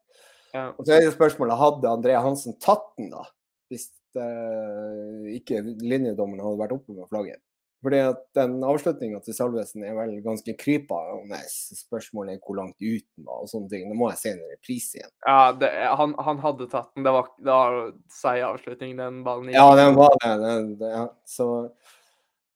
[0.53, 0.69] Ja.
[0.77, 3.25] Og så er det spørsmålet hadde André Hansen tatt den, da?
[3.71, 3.89] Hvis
[4.20, 7.41] eh, ikke linjedommeren hadde vært oppe med flagget.
[7.86, 11.38] Fordi at den avslutninga til Salvesen er vel ganske krypende.
[11.78, 13.84] Spørsmålet er hvor langt ut den var og sånne ting.
[13.91, 15.11] Det må jeg se en reprise igjen.
[15.28, 17.05] Ja, det, han, han hadde tatt den.
[17.05, 17.78] Det var, det var
[18.16, 19.51] seig avslutning, den ballen.
[19.53, 20.32] Ja, den var det.
[20.41, 21.05] Den, det ja.
[21.30, 21.49] Så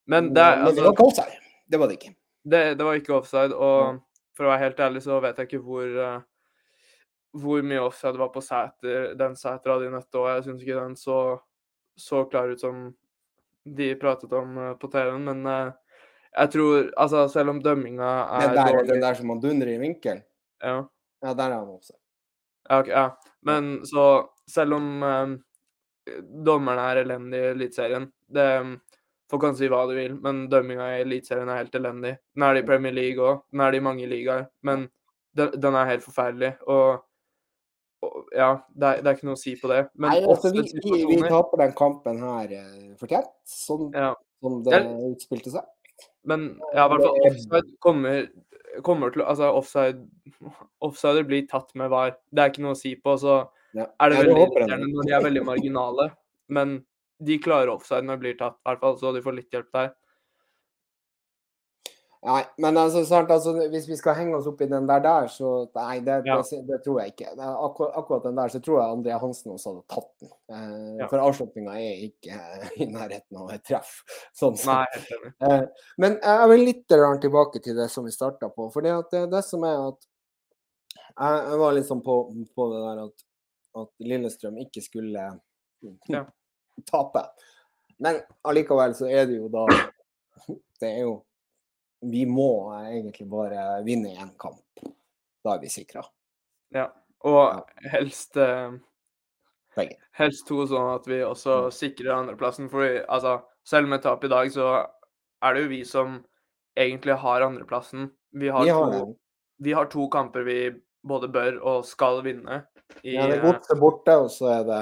[0.10, 1.38] Men det, Men det altså, var ikke offside.
[1.70, 2.16] Det var det ikke.
[2.49, 3.53] det, det var ikke offside.
[3.53, 4.01] Og
[4.34, 6.20] for å være helt ærlig så vet jeg ikke hvor eh,
[7.38, 9.14] hvor mye offside var på Sæter.
[9.20, 10.32] Den Sæter hadde i nettet òg.
[10.34, 11.20] Jeg syns ikke den så,
[11.99, 12.89] så klar ut som
[13.77, 15.23] de pratet om eh, på TV-en.
[15.23, 15.71] Men eh,
[16.31, 19.73] jeg tror Altså, selv om dømminga er er der, dårlig den der som han dundrer
[19.73, 20.21] i vinkel,
[20.63, 20.83] ja.
[21.23, 21.93] ja, der er han også.
[22.69, 23.07] Ja, ok, ja.
[23.41, 24.05] Men så
[24.47, 25.33] selv om um,
[26.45, 28.45] dommerne er elendige i Eliteserien det,
[29.29, 32.15] Folk kan si hva de vil, men dømminga i Eliteserien er helt elendig.
[32.33, 33.43] Den er det i Premier League òg.
[33.53, 34.47] Den er det i mange ligaer.
[34.65, 34.87] Men
[35.37, 36.55] den, den er helt forferdelig.
[36.65, 37.03] Og
[38.35, 39.79] ja, det er, det er ikke noe å si på det.
[39.95, 44.13] Men Nei, altså, vi, vi, vi taper den kampen her eh, fortjent, sånn ja.
[44.43, 45.67] som det Jeg- utspilte seg.
[46.29, 46.45] Men
[46.75, 48.27] ja, i hvert fall offside kommer,
[48.85, 50.05] kommer til Altså, offside
[50.85, 52.13] Offsider blir tatt med VAR.
[52.31, 53.15] Det er ikke noe å si på.
[53.19, 53.39] Så
[53.75, 53.85] Ja.
[53.99, 56.09] er det veldig irriterende når de er veldig marginale.
[56.47, 56.85] Men
[57.21, 59.71] de klarer offside når de blir tatt, i hvert fall, så de får litt hjelp
[59.75, 59.91] der.
[62.20, 65.30] Nei, men altså, sant, altså, hvis vi skal henge oss opp i den der, der
[65.32, 66.36] så nei, det, Ja.
[66.43, 67.30] det, det tror jeg ikke.
[67.32, 67.61] Er
[67.95, 70.32] akkurat, den der så tror jeg André Hansen også hadde tatt den.
[70.51, 71.07] Eh, Ja.
[71.07, 72.39] For avslutninga er ikke
[72.84, 74.01] i nærheten av et treff.
[74.36, 74.97] Sånn sett.
[75.07, 75.30] Helt.
[75.47, 75.63] Eh,
[75.97, 78.67] men jeg vil litt tilbake til det som vi starta på.
[78.74, 78.97] For det,
[79.32, 80.03] det som er at
[81.07, 82.17] jeg, jeg var liksom på,
[82.55, 83.26] på det der at,
[83.80, 85.24] at Lillestrøm ikke skulle
[86.11, 86.26] Ja.
[86.91, 87.24] tape.
[88.03, 89.65] Men allikevel så er det jo da
[90.80, 91.17] Det er jo
[92.01, 94.63] Vi må egentlig bare vinne én kamp.
[95.43, 96.03] Da er vi sikra.
[96.75, 96.89] Ja.
[97.27, 98.77] Og helst eh,
[100.19, 102.67] Helst to, sånn at vi også sikrer andreplassen.
[102.71, 103.37] For altså,
[103.67, 104.71] selv med tap i dag, så
[105.45, 106.17] er det jo vi som
[106.79, 108.09] egentlig har andreplassen.
[108.35, 109.15] Vi har, Vi har to,
[109.63, 110.59] vi har to kamper vi
[111.07, 112.63] både bør og skal vinne.
[113.03, 114.81] I, Ja, det er eh, godset borte, og så er det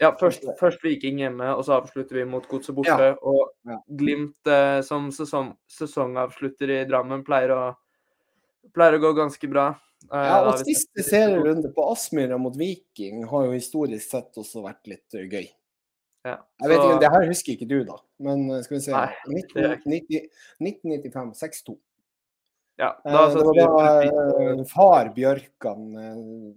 [0.00, 3.12] ja, først, først Viking hjemme, og så avslutter vi mot Godset borte.
[3.22, 3.76] Og Ja.
[4.00, 7.62] Glimt eh, som sesong, sesongavslutter i Drammen pleier å,
[8.74, 9.68] pleier å gå ganske bra.
[10.10, 14.86] Eh, Ja, og siste serierunde på Aspmyra mot Viking har jo historisk sett også vært
[14.88, 15.50] litt uh, gøy.
[16.24, 18.00] Ja, Jeg vet ikke, Det her husker ikke du, da.
[18.20, 18.92] Men uh, skal vi se.
[18.92, 19.12] Nei,
[19.44, 20.26] 1990
[20.60, 21.76] 1995, 6-2.
[22.80, 26.54] Ja, Eh, da Det var da eh, far Bjørkan eh,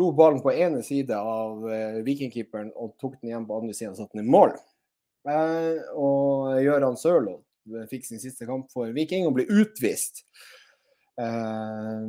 [0.00, 3.92] slo ballen på ene side av eh, vikingkeeperen og tok den igjen på andre siden
[3.92, 4.54] og satte den i mål.
[5.28, 7.44] Eh, og Gøran Sørloth
[7.90, 10.24] fikk sin siste kamp for Viking og ble utvist.
[11.20, 12.08] Eh,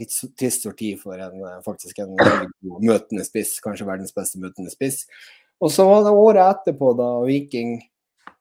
[0.00, 2.16] litt trist sorti for en, faktisk en
[2.80, 5.04] møtende spiss, kanskje verdens beste møtende spiss.
[5.60, 7.76] Og så var det året etterpå, da Viking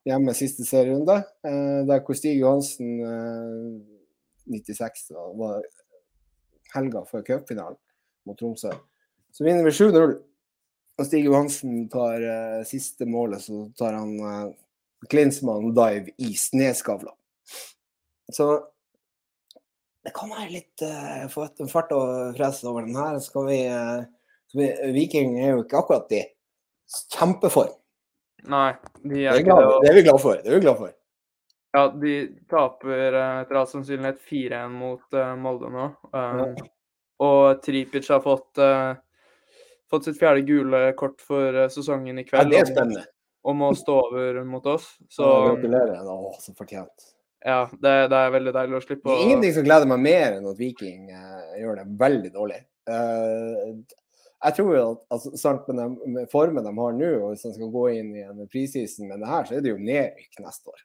[0.07, 5.65] hjemme siste serierunde, der hvor Stig Johansen eh, 96 da, var
[6.75, 7.81] helga før cupfinalen
[8.25, 8.73] mot Tromsø.
[9.35, 10.15] Så vinner vi 7-0.
[10.95, 14.53] Og Stig Johansen tar uh, siste målet, så tar han uh,
[15.11, 17.11] Klinsmann dive i sneskavla.
[18.31, 18.47] Så
[20.05, 23.17] det kan være litt uh, fart og fres over den her.
[23.23, 24.05] Så vi, uh,
[24.55, 26.21] vi Viking er jo ikke akkurat i
[27.17, 27.73] kjempeform.
[28.45, 29.81] Nei, de Det er er, glad, det.
[29.81, 30.39] det er vi glad for.
[30.39, 30.93] Det er vi glad for.
[31.75, 32.13] Ja, de
[32.47, 35.87] taper etter all sannsynlighet 4-1 mot Molde nå.
[36.13, 36.53] Um,
[37.23, 38.95] Og Tripic har fått, uh,
[39.91, 42.51] fått sitt fjerde gule kort for eh, sesongen i kveld.
[42.51, 43.03] Ja, det er spennende.
[43.45, 44.87] Og må stå over mot oss.
[45.13, 46.01] Så gratulerer.
[46.01, 47.11] Å, så fortjent.
[47.45, 50.49] ja, det, det er veldig deilig å slippe å ingenting som gleder meg mer enn
[50.49, 52.63] at Viking uh, gjør det veldig dårlig.
[52.89, 53.85] Uh,
[54.45, 57.45] jeg tror jo at altså, sant, med, den, med formen de har nå, og hvis
[57.47, 60.43] de skal gå inn i en preseason med det her, så er det jo nedrykk
[60.43, 60.83] neste år.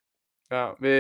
[0.51, 0.91] Ja, vi,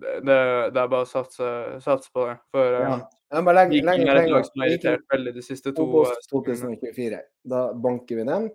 [0.00, 0.34] det,
[0.74, 1.46] det er bare å satse,
[1.80, 2.34] satse på det.
[2.52, 2.90] For ja.
[3.32, 3.40] Ja.
[3.40, 7.22] bare legge Viking er et lag som har irritert veldig de siste to eh, 2024.
[7.48, 8.50] Da banker vi den.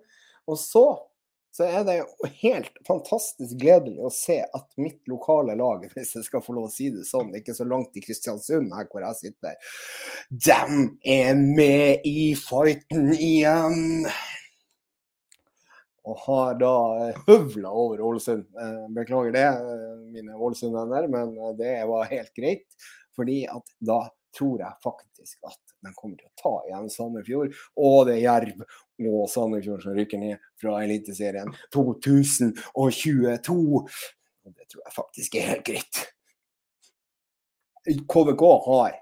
[0.46, 0.84] Og så,
[1.56, 6.28] så er det jo helt fantastisk gledelig å se at mitt lokale lag, hvis jeg
[6.28, 9.20] skal få lov å si det sånn, ikke så langt i Kristiansund her hvor jeg
[9.24, 9.58] sitter,
[10.30, 10.60] de
[11.16, 14.06] er med i fighten igjen!
[16.04, 16.74] Og har da
[17.06, 18.44] eh, høvla over Ålesund.
[18.60, 22.66] Eh, Beklager det, eh, mine Ålesund-venner, men det var helt greit.
[23.16, 24.02] Fordi at da
[24.34, 27.54] tror jeg faktisk at de kommer til å ta igjen Sandefjord.
[27.80, 28.64] Og det er Jerv
[29.14, 33.56] og Sandefjord som rykker ned fra Eliteserien 2022.
[34.44, 36.02] Og det tror jeg faktisk er helt greit.
[37.84, 38.98] KVK har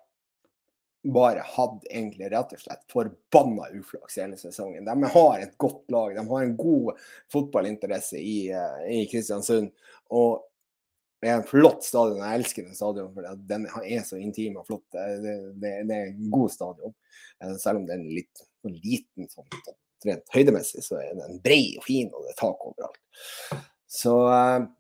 [1.03, 4.87] bare hatt egentlig rett og slett forbanna uflaks hele sesongen.
[4.87, 7.01] De har et godt lag, de har en god
[7.33, 9.73] fotballinteresse i, eh, i Kristiansund.
[10.15, 10.45] Og
[11.23, 12.23] det er en flott stadion.
[12.23, 14.85] Jeg elsker den stadion, for den er så intim og flott.
[14.95, 16.95] Det, det, det er en god stadion.
[17.43, 19.49] Eh, Selv om den er litt liten sånn
[20.07, 23.03] rent høydemessig, så er den brei og fin, og det er tak overalt.
[23.91, 24.71] Så eh,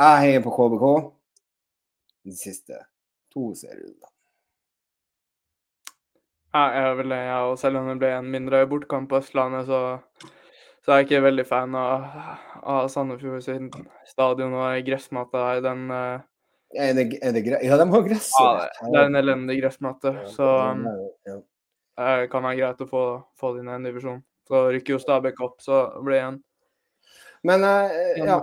[0.00, 0.88] jeg heier på KBK
[2.24, 2.80] de siste
[3.32, 4.13] to seriene.
[6.54, 7.56] Ja, jeg er vel det, jeg òg.
[7.58, 10.28] Selv om det ble en mindre bortkamp på Østlandet, så,
[10.84, 12.04] så er jeg ikke veldig fan av,
[12.62, 13.72] av Sandefjord sin
[14.06, 15.88] stadion og gressmatta i den.
[15.90, 16.20] eh,
[16.74, 17.42] Er det, er det?
[17.66, 18.30] Ja, de har gress.
[18.38, 20.86] Ja, det er en elendig gressmatte, så um,
[21.26, 21.36] ja.
[21.98, 23.02] det kan være greit å få,
[23.38, 24.22] få det inn i en divisjon.
[24.48, 26.40] Så rykker jo Stabæk opp, så blir det igjen.
[27.44, 28.38] Men uh, ja,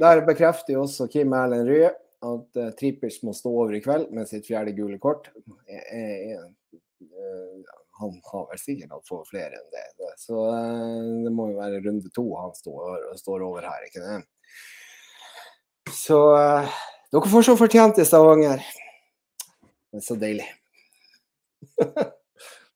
[0.00, 4.10] der bekrefter jo også Kim Erlend Rye at uh, Trippers må stå over i kveld
[4.14, 5.30] med sitt fjerde gule kort.
[5.66, 6.48] Jeg, jeg, eh,
[8.00, 10.12] han har vel sikkert hatt få flere enn det.
[10.20, 14.20] Så eh, det må jo være runde to han står, står over her, ikke det?
[15.96, 16.78] Så eh,
[17.12, 18.64] dere får så fortjent i Stavanger.
[19.90, 20.46] Det er så deilig.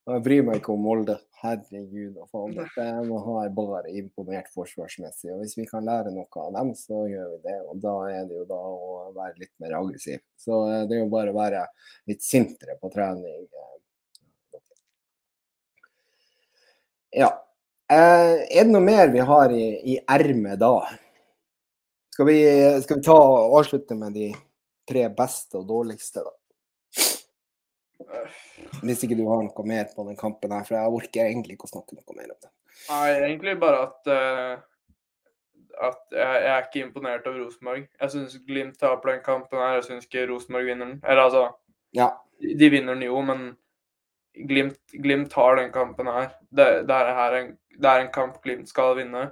[0.05, 1.15] Jeg bryr meg ikke om Molde.
[1.41, 2.53] Herregud og faen.
[2.55, 5.31] De har bare imponert forsvarsmessig.
[5.33, 7.57] Og hvis vi kan lære noe av dem, så gjør vi det.
[7.71, 10.21] Og da er det jo da å være litt mer aggressiv.
[10.41, 11.65] Så eh, det er jo bare å være
[12.11, 13.47] litt sintere på trening.
[17.15, 17.31] Ja.
[17.91, 20.73] Eh, er det noe mer vi har i, i ermet da?
[22.15, 22.39] Skal vi,
[22.83, 24.29] skal vi ta og avslutte med de
[24.87, 26.33] tre beste og dårligste, da?
[28.85, 31.69] Hvis ikke du har noe mer på den kampen her, for jeg orker egentlig ikke
[31.69, 32.51] å snakke noe mer om det.
[32.85, 34.63] Nei, egentlig bare at uh,
[35.75, 37.87] at jeg, jeg, er ikke imponert over Rosenborg.
[38.01, 40.99] Jeg syns Glimt taper den kampen her, jeg syns ikke Rosenborg vinner den.
[41.03, 41.45] Eller altså
[41.95, 42.09] ja.
[42.39, 43.45] De vinner den jo, men
[44.35, 46.31] Glimt, Glimt tar den kampen her.
[46.49, 49.29] Det, det, er, en, det er en kamp Glimt skal vinne.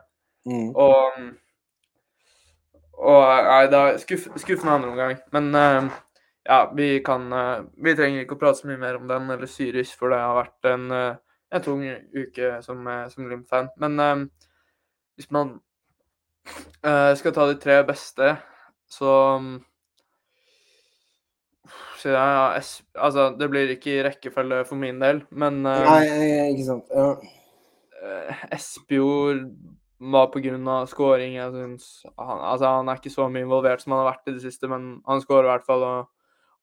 [0.48, 0.70] Mm.
[0.76, 1.24] Og
[2.94, 5.18] og nei, det er skuff, skuffende andre omgang.
[5.34, 5.90] Men uh,
[6.46, 9.50] ja, vi kan uh, Vi trenger ikke å prate så mye mer om den eller
[9.50, 11.84] Syris, for det har vært en, uh, en tung
[12.14, 13.72] uke som, som Glimt-fan.
[13.82, 14.30] Men
[15.18, 15.60] hvis man
[17.16, 18.34] skal ta de tre beste,
[18.90, 19.12] så
[22.04, 22.32] så ja,
[23.00, 26.04] altså, det blir ikke i rekkefølge for min del, men Nei,
[26.52, 26.92] ikke sant.
[26.92, 27.14] Ja.
[28.52, 29.46] Espejord
[30.04, 30.86] var pga.
[30.86, 31.36] skåring.
[31.36, 34.36] Jeg synes han, altså, han er ikke så mye involvert som han har vært i
[34.36, 35.84] det siste, men han skårer i hvert fall.
[35.84, 36.10] Og,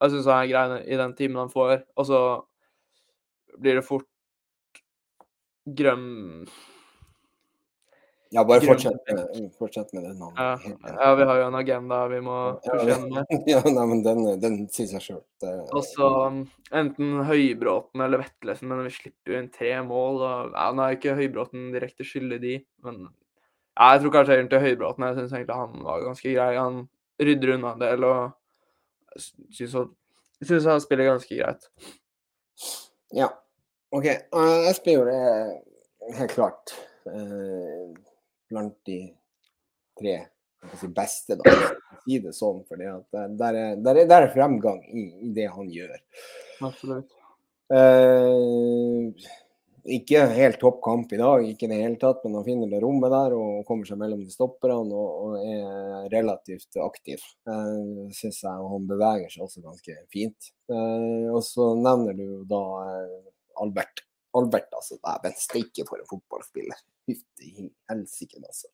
[0.01, 1.85] jeg syns han er grei i den timen han får.
[1.97, 2.21] Og så
[3.61, 4.07] blir det fort
[5.77, 6.47] Grøm
[8.33, 10.39] ja, bare fortsett med, fortsett med det navnet.
[10.39, 13.25] Ja, ja, vi har jo en agenda vi må godkjenne.
[13.51, 15.23] Ja, nei, men den, den sier seg sjøl.
[15.75, 20.21] Og så um, enten Høybråten eller Vetlesen, men vi slipper jo inn tre mål.
[20.23, 22.53] Og, ja, nå er ikke Høybråten direkte skyldig de,
[22.87, 25.07] men ja, jeg tror kanskje egentlig Høybråten.
[25.09, 26.51] Jeg syns egentlig han var ganske grei.
[26.59, 26.85] Han
[27.21, 29.19] rydder unna en del og
[29.51, 31.67] syns han spiller ganske greit.
[33.17, 33.27] Ja.
[33.91, 34.07] OK.
[34.31, 35.19] Uh, jo det
[36.15, 36.77] helt klart
[37.11, 37.91] uh,
[38.51, 39.01] blant de
[39.99, 40.17] tre
[40.75, 41.55] si, beste, da.
[42.05, 45.95] Si det sånn, for der, der, er, der, er, fremgang i, i, det han gjør.
[46.67, 47.17] Absolutt.
[47.71, 49.31] Eh,
[49.97, 52.83] ikke helt topp kamp i dag, ikke i det hele tatt, men han finner det
[52.83, 57.23] rommet der og kommer seg mellom de stopperne og, og er relativt aktiv.
[57.49, 60.53] Eh, Syns jeg og han beveger seg også ganske fint.
[60.73, 63.19] Eh, og så nevner du da uh,
[63.63, 64.05] Albert.
[64.37, 64.99] Albert, altså.
[65.03, 66.85] Dæven steike for en fotballspiller.
[67.11, 68.71] Fytti helsike, altså.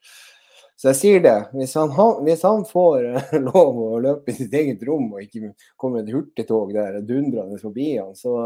[0.77, 1.37] Så jeg sier det.
[1.57, 1.93] Hvis han,
[2.27, 6.13] hvis han får uh, lov å løpe i sitt eget rom og ikke kommer et
[6.13, 8.37] hurtigtog der dundrende forbi han, så,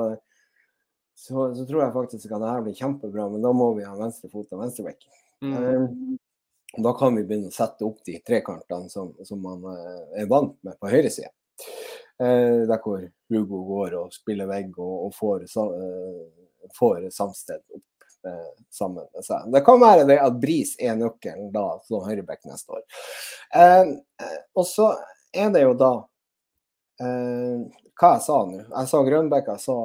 [1.18, 3.26] så, så, tror jeg faktisk at det her blir kjempebra.
[3.32, 5.08] Men da må vi ha venstre fot og venstrebekk.
[5.42, 5.56] Mm.
[5.58, 6.18] Um,
[6.86, 10.54] da kan vi begynne å sette opp de trekantene som, som man uh, er vant
[10.66, 11.32] med på høyresida.
[12.20, 15.48] Uh, der hvor Hugo går og spiller vegg og, og får,
[16.78, 17.86] får samsted opp
[18.28, 19.48] eh, sammen med seg.
[19.54, 22.84] Det kan være det at Bris er nøkkelen da som høyreback neste år.
[23.54, 23.94] Eh,
[24.56, 24.92] og så
[25.32, 25.92] er det jo da
[27.04, 27.64] eh,
[28.00, 28.62] hva jeg sa nå.
[28.64, 29.78] Jeg sa Grønbekk, jeg sa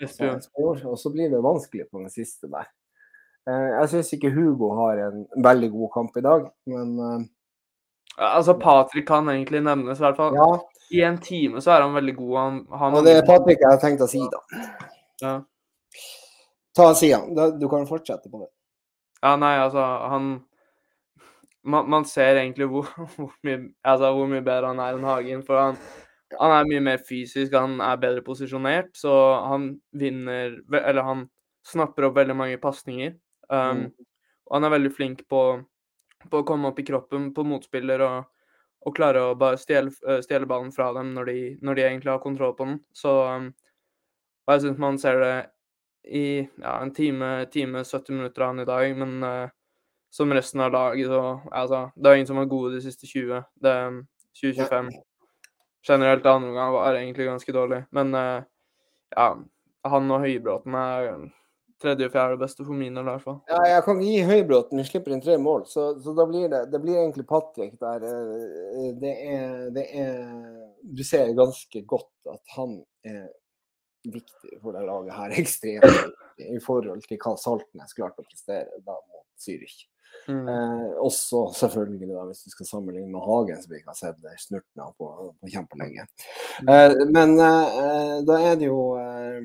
[0.00, 0.86] Espejord.
[0.88, 2.70] Og så blir det vanskelig på den siste der.
[3.50, 7.30] Eh, jeg syns ikke Hugo har en veldig god kamp i dag, men eh,
[8.12, 10.34] Altså, Patrick kan egentlig nevnes, i hvert fall.
[10.36, 10.48] Ja.
[10.92, 12.34] I en time så er han veldig god.
[12.36, 14.40] Han, han og det er Patrick jeg har tenkt å si, da.
[15.22, 15.32] Ja.
[16.76, 17.50] Ta sida.
[17.50, 18.48] Du kan fortsette på det.
[19.22, 20.32] Ja, nei, altså, han
[21.62, 25.44] Man, man ser egentlig hvor, hvor, mye, altså, hvor, mye, bedre han er enn Hagen.
[25.46, 25.76] For han,
[26.34, 29.12] han er mye mer fysisk, han er bedre posisjonert, så
[29.46, 31.28] han vinner Eller han
[31.62, 33.14] snapper opp veldig mange pasninger.
[33.46, 34.08] Um, mm.
[34.48, 35.42] Og han er veldig flink på,
[36.26, 38.26] på, å komme opp i kroppen på motspiller og,
[38.82, 39.94] og klare å bare stjele,
[40.24, 42.80] stjele, ballen fra dem når de, når de, egentlig har kontroll på den.
[42.90, 43.52] Så um,
[44.42, 45.34] og jeg syns man ser det
[46.04, 49.48] i ja, en time, time 70 minutter av han i dag, men uh,
[50.12, 53.42] som resten av laget, så altså, Det er ingen som var gode de siste 20.
[53.54, 53.76] Det
[54.40, 54.90] 2025
[55.88, 57.84] generelt andre omgang var egentlig ganske dårlig.
[57.90, 58.42] Men uh,
[59.16, 59.28] ja,
[59.84, 61.08] han og Høybråten er
[61.82, 63.38] tredje og fjerde beste for min del, i hvert fall.
[63.50, 66.64] Ja, jeg kan gi Høybråten Vi slipper inn tre mål, så, så, da blir det,
[66.72, 68.06] det blir egentlig Patrick der.
[68.06, 70.18] Eh, det er, det er
[70.82, 73.30] Du ser ganske godt at han er
[74.04, 75.36] viktig for det laget her.
[75.42, 79.86] Ekstremt i forhold til hva Saltnes klarte å prestere da mot Zürich.
[80.28, 80.48] Mm.
[80.48, 84.44] Eh, også selvfølgelig da, hvis du skal sammenligne med Hagen, som vi ikke har sett
[84.44, 85.08] snurten av på,
[85.40, 86.06] på kjempelenge.
[86.62, 86.70] Mm.
[86.74, 89.40] Eh, men eh, da er det jo eh,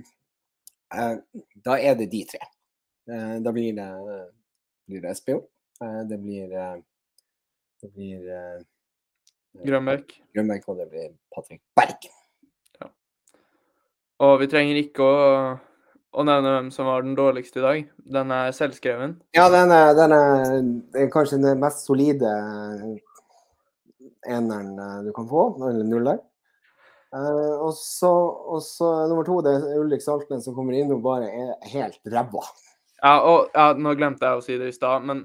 [0.94, 1.16] eh,
[1.66, 2.44] Da er det de tre.
[3.10, 3.90] Eh, da blir det,
[4.88, 5.42] blir det SPO.
[6.10, 8.64] det blir det blir
[9.66, 10.14] Grønbæk.
[10.34, 12.10] Grønbæk, og det blir Patrick Berg.
[14.26, 15.18] Og vi trenger ikke å
[16.18, 17.90] å nevne hvem som var den dårligste i dag.
[18.18, 19.18] Den er selvskreven.
[19.38, 20.56] Ja, den er, den er,
[21.04, 22.32] er kanskje den mest solide
[24.28, 26.24] eneren eh, du kan få, eller nuller.
[27.16, 28.10] Uh, og, så,
[28.52, 32.02] og så nummer to, det er Ulrik Saltnes som kommer inn og bare er helt
[32.12, 32.44] ræva.
[33.00, 35.24] Ja, og ja, nå glemte jeg å si det i stad, men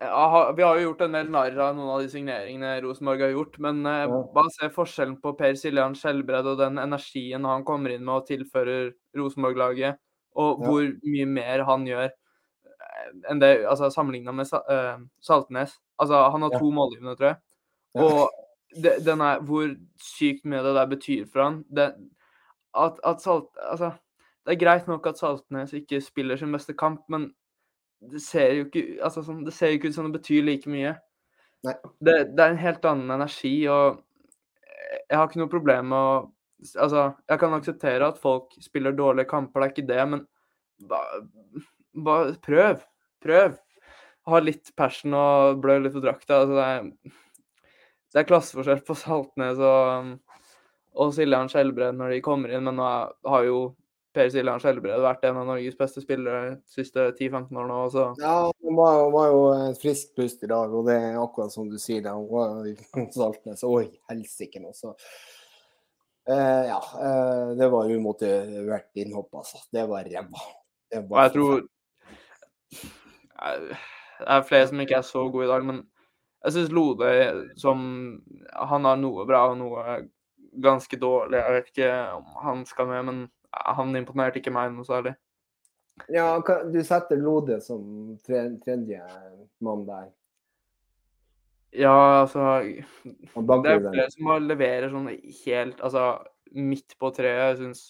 [0.00, 3.32] ja, vi har jo gjort en del narr av noen av de signeringene Rosenborg har
[3.32, 8.04] gjort, men bare se forskjellen på Per Siljan Skjelbred og den energien han kommer inn
[8.04, 9.96] med og tilfører Rosenborg-laget,
[10.36, 10.68] og ja.
[10.68, 15.78] hvor mye mer han gjør eh, enn det altså sammenligna med uh, Saltnes.
[15.96, 16.74] Altså, han har to ja.
[16.76, 17.40] målgivende, tror jeg.
[17.96, 19.70] Og det, den er, hvor
[20.02, 21.62] sykt mye det der betyr for han.
[21.72, 21.88] Det,
[22.76, 23.48] at, at Salt...
[23.70, 23.94] Altså,
[24.46, 27.30] det er greit nok at Saltnes ikke spiller sin beste kamp, men
[28.12, 30.94] det ser jo ikke, altså, sånn, det ser ikke ut som det betyr like mye.
[31.66, 34.02] Det, det, er en helt annen energi, og
[35.08, 36.16] jeg har ikke noe problem med å
[36.56, 40.22] Altså, jeg kan akseptere at folk spiller dårlige kamper, det er ikke det, men
[40.88, 41.18] bare,
[41.92, 42.80] bare prøv.
[43.20, 43.58] Prøv.
[44.30, 46.38] Ha litt passion og blø litt på drakta.
[46.40, 47.12] Altså, det, er,
[48.14, 50.16] det er klasseforskjell på Saltnes og,
[50.96, 52.88] og Siljan Skjelbred når de kommer inn, men nå
[53.28, 53.60] har jo
[54.16, 57.80] Per Siljan Skjelbred vært en av Norges beste spillere de siste 10-15 årene.
[57.86, 58.04] Også.
[58.22, 61.68] Ja, han var, var, jo et friskt pust i dag, og det er akkurat som
[61.68, 62.06] du sier.
[62.08, 62.76] Han var i
[63.14, 63.64] Saltnes.
[63.68, 64.94] Oi, helsike nå, så
[66.30, 66.80] eh, Ja.
[66.80, 69.60] Eh, det var umotivert innhopp, altså.
[69.72, 70.46] Det var ræva.
[70.96, 71.62] Og jeg tror
[74.16, 75.84] Det er flere som ikke er så gode i dag, men
[76.46, 77.08] jeg syns Lode
[77.58, 77.80] som
[78.70, 79.96] Han har noe bra og noe
[80.62, 81.36] ganske dårlig.
[81.36, 83.18] Jeg vet ikke om han skal med, men
[83.76, 85.14] han imponerte ikke meg noe særlig.
[86.12, 86.28] Ja,
[86.68, 89.00] du setter Lode som tredje
[89.64, 90.10] mann der.
[91.76, 96.04] Ja, altså Det er flere som leverer sånn helt Altså
[96.56, 97.50] midt på treet.
[97.50, 97.82] Jeg syns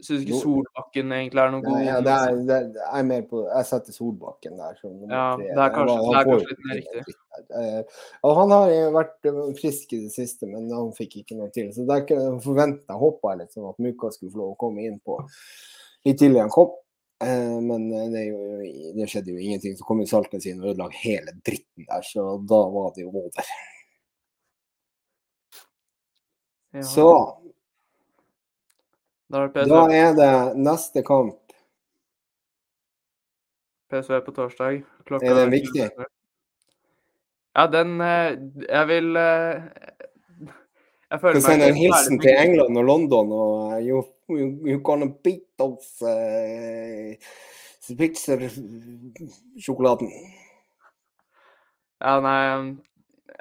[0.00, 1.80] Syns ikke Solbakken egentlig er noe god.
[1.84, 4.78] Ja, det er, det er, mer på Jeg setter Solbakken der.
[4.82, 7.16] ja, det er kanskje, det er kanskje litt mer riktig.
[7.52, 9.28] Uh, han har vært
[9.60, 11.68] frisk i det siste, men han fikk ikke noe til.
[11.76, 12.08] Så der
[12.42, 16.18] forventa håpa jeg litt sånn at Muka skulle få lov å komme inn på litt
[16.18, 16.72] tidligere han kom.
[17.22, 18.40] Eh, men det, jo,
[18.96, 19.76] det, skjedde jo ingenting.
[19.78, 23.12] Så kom jo Saltnes inn og ødela hele dritten der, så da var det jo
[23.12, 23.52] over.
[26.72, 26.82] Ja.
[26.88, 27.06] Så
[29.32, 31.38] da er, da er det neste kamp.
[33.92, 34.82] PSV på torsdag.
[35.08, 35.86] Klokka er den viktig?
[37.52, 38.32] Ja, den eh,
[38.68, 39.62] Jeg vil eh,
[41.10, 44.80] Jeg føler meg sende en hilsen til England og London og uh, you, you, you
[44.84, 47.12] gonna beat those uh,
[47.82, 50.08] Spitzer-sjokoladen.
[52.00, 52.38] Ja, nei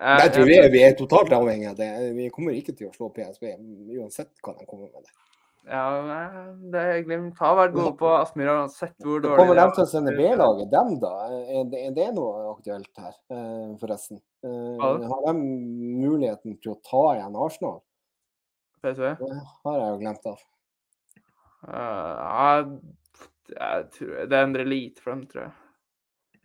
[0.02, 1.90] jeg, jeg tror vi vi er totalt avhengig av det.
[2.18, 3.44] Vi kommer ikke til å slå PSV
[4.00, 5.02] uansett hva de kommer med.
[5.06, 5.12] det.
[5.70, 5.84] Ja,
[6.74, 9.90] det er Glimt har vært gode på Aspmyra uansett hvor dårlig Kommer de til å
[9.92, 11.12] sende B-laget, dem da?
[11.54, 14.22] Er det, noe aktuelt her, eh, forresten?
[14.42, 17.80] Eh, har de muligheten til å ta igjen Arsenal?
[18.82, 19.14] PSV?
[19.22, 19.32] Det
[19.68, 20.46] har jeg jo glemt av.
[21.62, 22.80] Uh,
[23.54, 26.40] jeg tror det endrer lite for dem, tror jeg.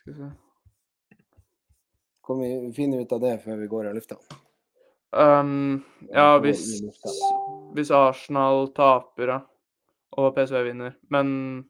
[0.00, 0.30] Skal vi se.
[2.24, 4.16] Kan vi finne ut av det før vi går av lufta?
[5.12, 5.84] Um,
[6.14, 6.82] ja, hvis,
[7.74, 9.40] hvis Arsenal taper, ja,
[10.12, 10.96] og PSV vinner.
[11.10, 11.66] Men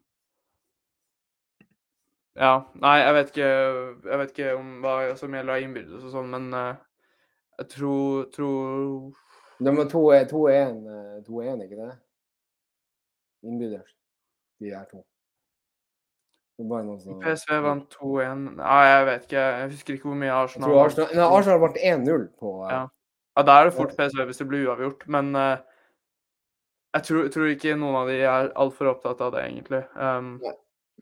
[2.37, 2.61] Ja.
[2.81, 3.49] Nei, jeg vet ikke,
[4.11, 6.77] jeg vet ikke om hva som gjelder av innbyrdes og sånn, men uh,
[7.61, 9.11] jeg tror, tror
[9.61, 11.91] Nummer to er 2-1, eh, ikke det?
[13.45, 13.91] Innbyrdes,
[14.61, 15.03] de er to.
[16.61, 17.21] Som...
[17.21, 19.45] PSV vant 2-1 Nei, jeg vet ikke.
[19.45, 22.83] Jeg husker ikke hvor mye Arsenal Arsenal, nei, Arsenal ble 1-0 på ja.
[23.37, 25.61] Ja, Da er det fort PSV hvis det blir uavgjort, men uh,
[26.97, 29.85] jeg tror, tror, ikke noen av de er altfor opptatt av det, egentlig.
[29.95, 30.33] Um,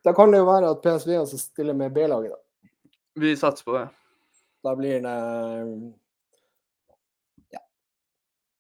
[0.05, 2.71] da kan det jo være at PSV også stiller med B-laget, da.
[3.19, 3.87] Vi satser på det.
[4.67, 5.17] Da blir det
[7.55, 7.63] Ja.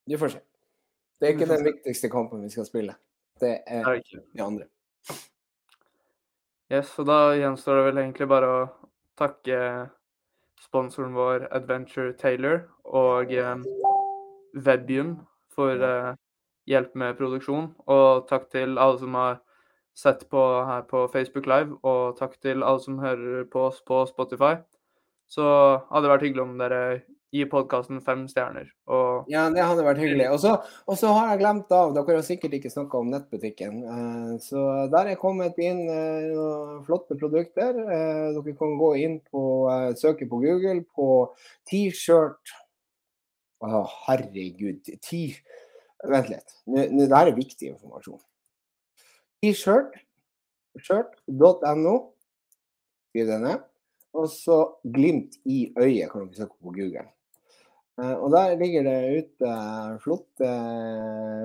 [0.06, 0.40] Vi får se.
[1.20, 2.94] Det er ikke den viktigste kampen vi skal spille.
[3.40, 4.00] Det er
[4.34, 4.66] de andre.
[6.72, 8.58] Yes, og da gjenstår det vel egentlig bare å
[9.18, 9.58] takke
[10.62, 13.56] sponsoren vår Adventure Taylor og eh,
[14.54, 15.16] Webium
[15.54, 16.14] for eh,
[16.68, 17.70] hjelp med produksjon.
[17.86, 19.38] Og takk til alle som har
[19.98, 24.04] sett på her på Facebook Live, og takk til alle som hører på oss på
[24.06, 24.54] Spotify.
[25.28, 25.44] Så
[25.90, 26.82] hadde det vært hyggelig om dere
[27.34, 28.70] gi podkasten fem stjerner.
[28.88, 29.28] Og...
[29.32, 30.28] Ja, det hadde vært hyggelig.
[30.32, 33.82] Og så, har jeg glemt av, dere har sikkert ikke snakka om nettbutikken.
[33.84, 37.76] Uh, så der er kommet inn uh, flotte produkter.
[37.76, 39.42] Uh, dere kan gå inn på
[40.00, 41.10] søke på Google på
[41.68, 42.56] T-shirt
[43.58, 44.86] Å, herregud.
[45.02, 45.24] T
[46.06, 46.52] Vent litt.
[46.70, 48.20] Det her er viktig informasjon.
[49.42, 49.96] T-shirt.
[50.78, 51.94] Shirt.no.
[53.10, 53.64] Skriv det ned.
[54.14, 57.08] Og så glimt i øyet kan dere søke på Google.
[57.98, 59.52] Uh, og der ligger det ute
[60.04, 60.48] flotte,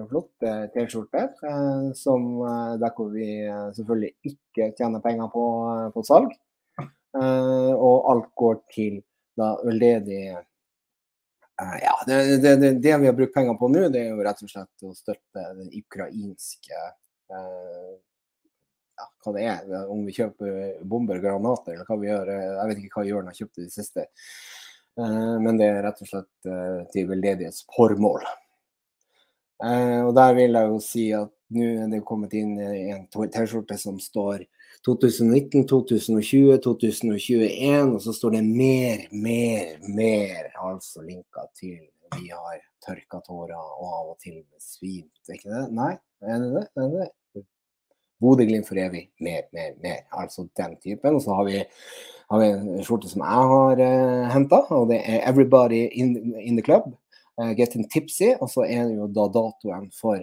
[0.10, 3.26] flotte T-skjorter, uh, som uh, der hvor vi
[3.74, 5.45] selvfølgelig ikke tjener penger på,
[5.95, 6.36] på salg.
[7.14, 8.95] og alt går til
[9.38, 10.24] da veldedig
[11.62, 14.41] Ja, det, det, det, det, vi har brukt penger på nå, det er jo rett
[14.41, 16.80] og slett å støtte den ukrainske
[17.30, 22.34] ja, hva det er, om vi kjøper bomber, granater eller hva vi gjør.
[22.34, 24.08] Jeg vet ikke hva Jørn har kjøpt i det siste.
[25.00, 28.26] Eh, men det er rett og slett eh, til veldedighetsformål.
[29.64, 33.78] Eh, og der vil jeg jo si at nå er det kommet inn en T-skjorte
[33.78, 34.46] som står
[34.86, 40.50] 2019, 2020, 2021, og så står det mer, mer, mer.
[40.66, 41.82] Altså linka til
[42.14, 45.14] vi har tørka tårer og av og til svimt.
[45.30, 45.68] Er ikke det?
[45.78, 45.94] Nei,
[46.26, 46.66] er det det?
[46.78, 47.10] Er det?
[48.24, 49.08] Bodø-Glimt for evig.
[49.24, 50.04] Mer, mer, mer.
[50.12, 51.18] Altså den typen.
[51.18, 51.58] Og så har vi
[52.34, 56.56] har vi en skjorte som jeg har eh, henta, og det er 'Everybody in, in
[56.58, 56.94] the Club'.
[57.42, 58.34] Uh, Getting Tipsy.
[58.42, 60.18] Og så er det jo da datoen for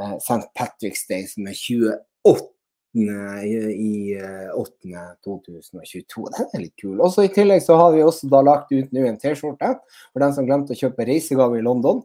[0.00, 0.46] uh, St.
[0.58, 2.48] Patrick's Day, som er 28.
[2.94, 5.04] i uh, 8.
[5.26, 6.24] 2022.
[6.36, 7.00] Den er litt kul.
[7.02, 9.72] Også I tillegg så har vi også da lagt ut nå en T-skjorte
[10.12, 12.02] for den som glemte å kjøpe reisegave i London.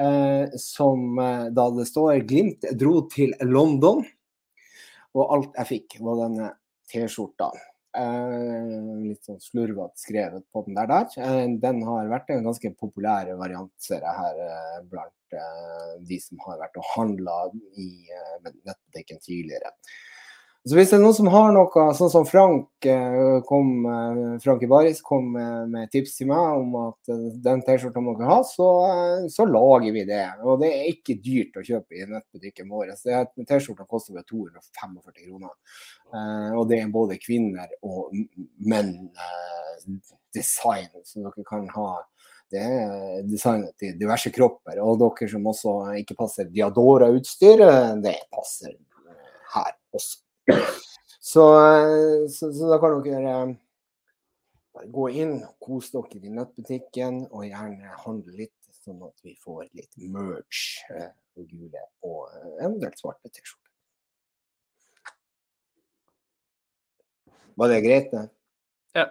[0.00, 4.06] Uh, som uh, da det står 'Glimt dro til London'.
[5.14, 6.54] Og alt jeg fikk, var denne
[6.90, 7.50] T-skjorta.
[7.90, 10.86] Uh, litt sånn slurvete skrevet på den der.
[10.86, 11.08] der.
[11.18, 15.16] Uh, den har vært en ganske populær variant, ser jeg her, uh, blant
[16.10, 17.34] de som har vært og handla
[17.78, 17.84] i
[18.42, 19.70] nettbutikken tidligere.
[20.68, 24.60] Så hvis det er noen som har noe, sånn som Frank eh, kom, eh, Frank
[24.66, 28.66] Ibaris kom med tips til meg om at eh, den T-skjorta må dere ha, så,
[29.32, 30.20] så, lager vi det.
[30.44, 32.92] Og det er ikke dyrt å kjøpe i nettbutikken vår.
[32.92, 35.56] T-skjorta koster bare 245 kroner.
[36.60, 38.12] Og det er både kvinner og
[38.60, 38.94] menn
[40.36, 41.90] design, som dere kan ha
[42.50, 44.82] det er designet til diverse kropper.
[44.84, 47.62] Og dere som også ikke passer Diadora-utstyr,
[48.04, 48.74] det passer
[49.54, 50.26] her også.
[51.20, 51.44] Så,
[52.32, 53.52] så, så, da kan dere eh,
[54.74, 59.66] bare gå inn kose dere i nettbutikken, og gjerne handle litt, sånn at vi får
[59.76, 60.86] litt merge.
[60.96, 63.68] Eh, gule og eh, eventuelt svarte T-skjorter.
[67.60, 68.26] Var det greit, det?
[68.96, 69.06] Ja.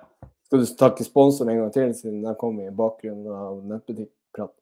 [0.50, 4.56] Skal du takke sponsoren en gang til, siden jeg kom i bakgrunnen av nettbutikkprat?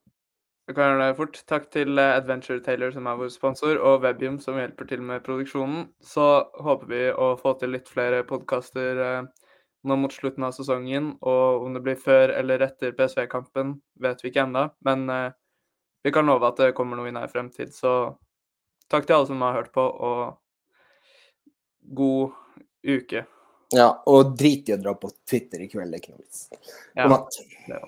[0.68, 1.36] Jeg kan gjøre det fort.
[1.48, 5.22] Takk til eh, Adventure Taylor, som er vår sponsor, og Webium, som hjelper til med
[5.24, 5.86] produksjonen.
[6.04, 6.24] Så
[6.60, 9.46] håper vi å få til litt flere podkaster eh,
[9.88, 11.14] nå mot slutten av sesongen.
[11.24, 14.66] Og om det blir før eller etter PSV-kampen, vet vi ikke ennå.
[14.84, 15.30] Men eh,
[16.04, 17.72] vi kan love at det kommer noe i nær fremtid.
[17.72, 17.94] Så
[18.92, 20.36] takk til alle som har hørt på, og
[21.96, 22.36] god
[22.84, 23.24] uke.
[23.72, 26.44] Ja, og drit i å dra på Twitter i kveld, det er ikke noe vits.
[26.92, 27.40] God natt.
[27.72, 27.80] Ja.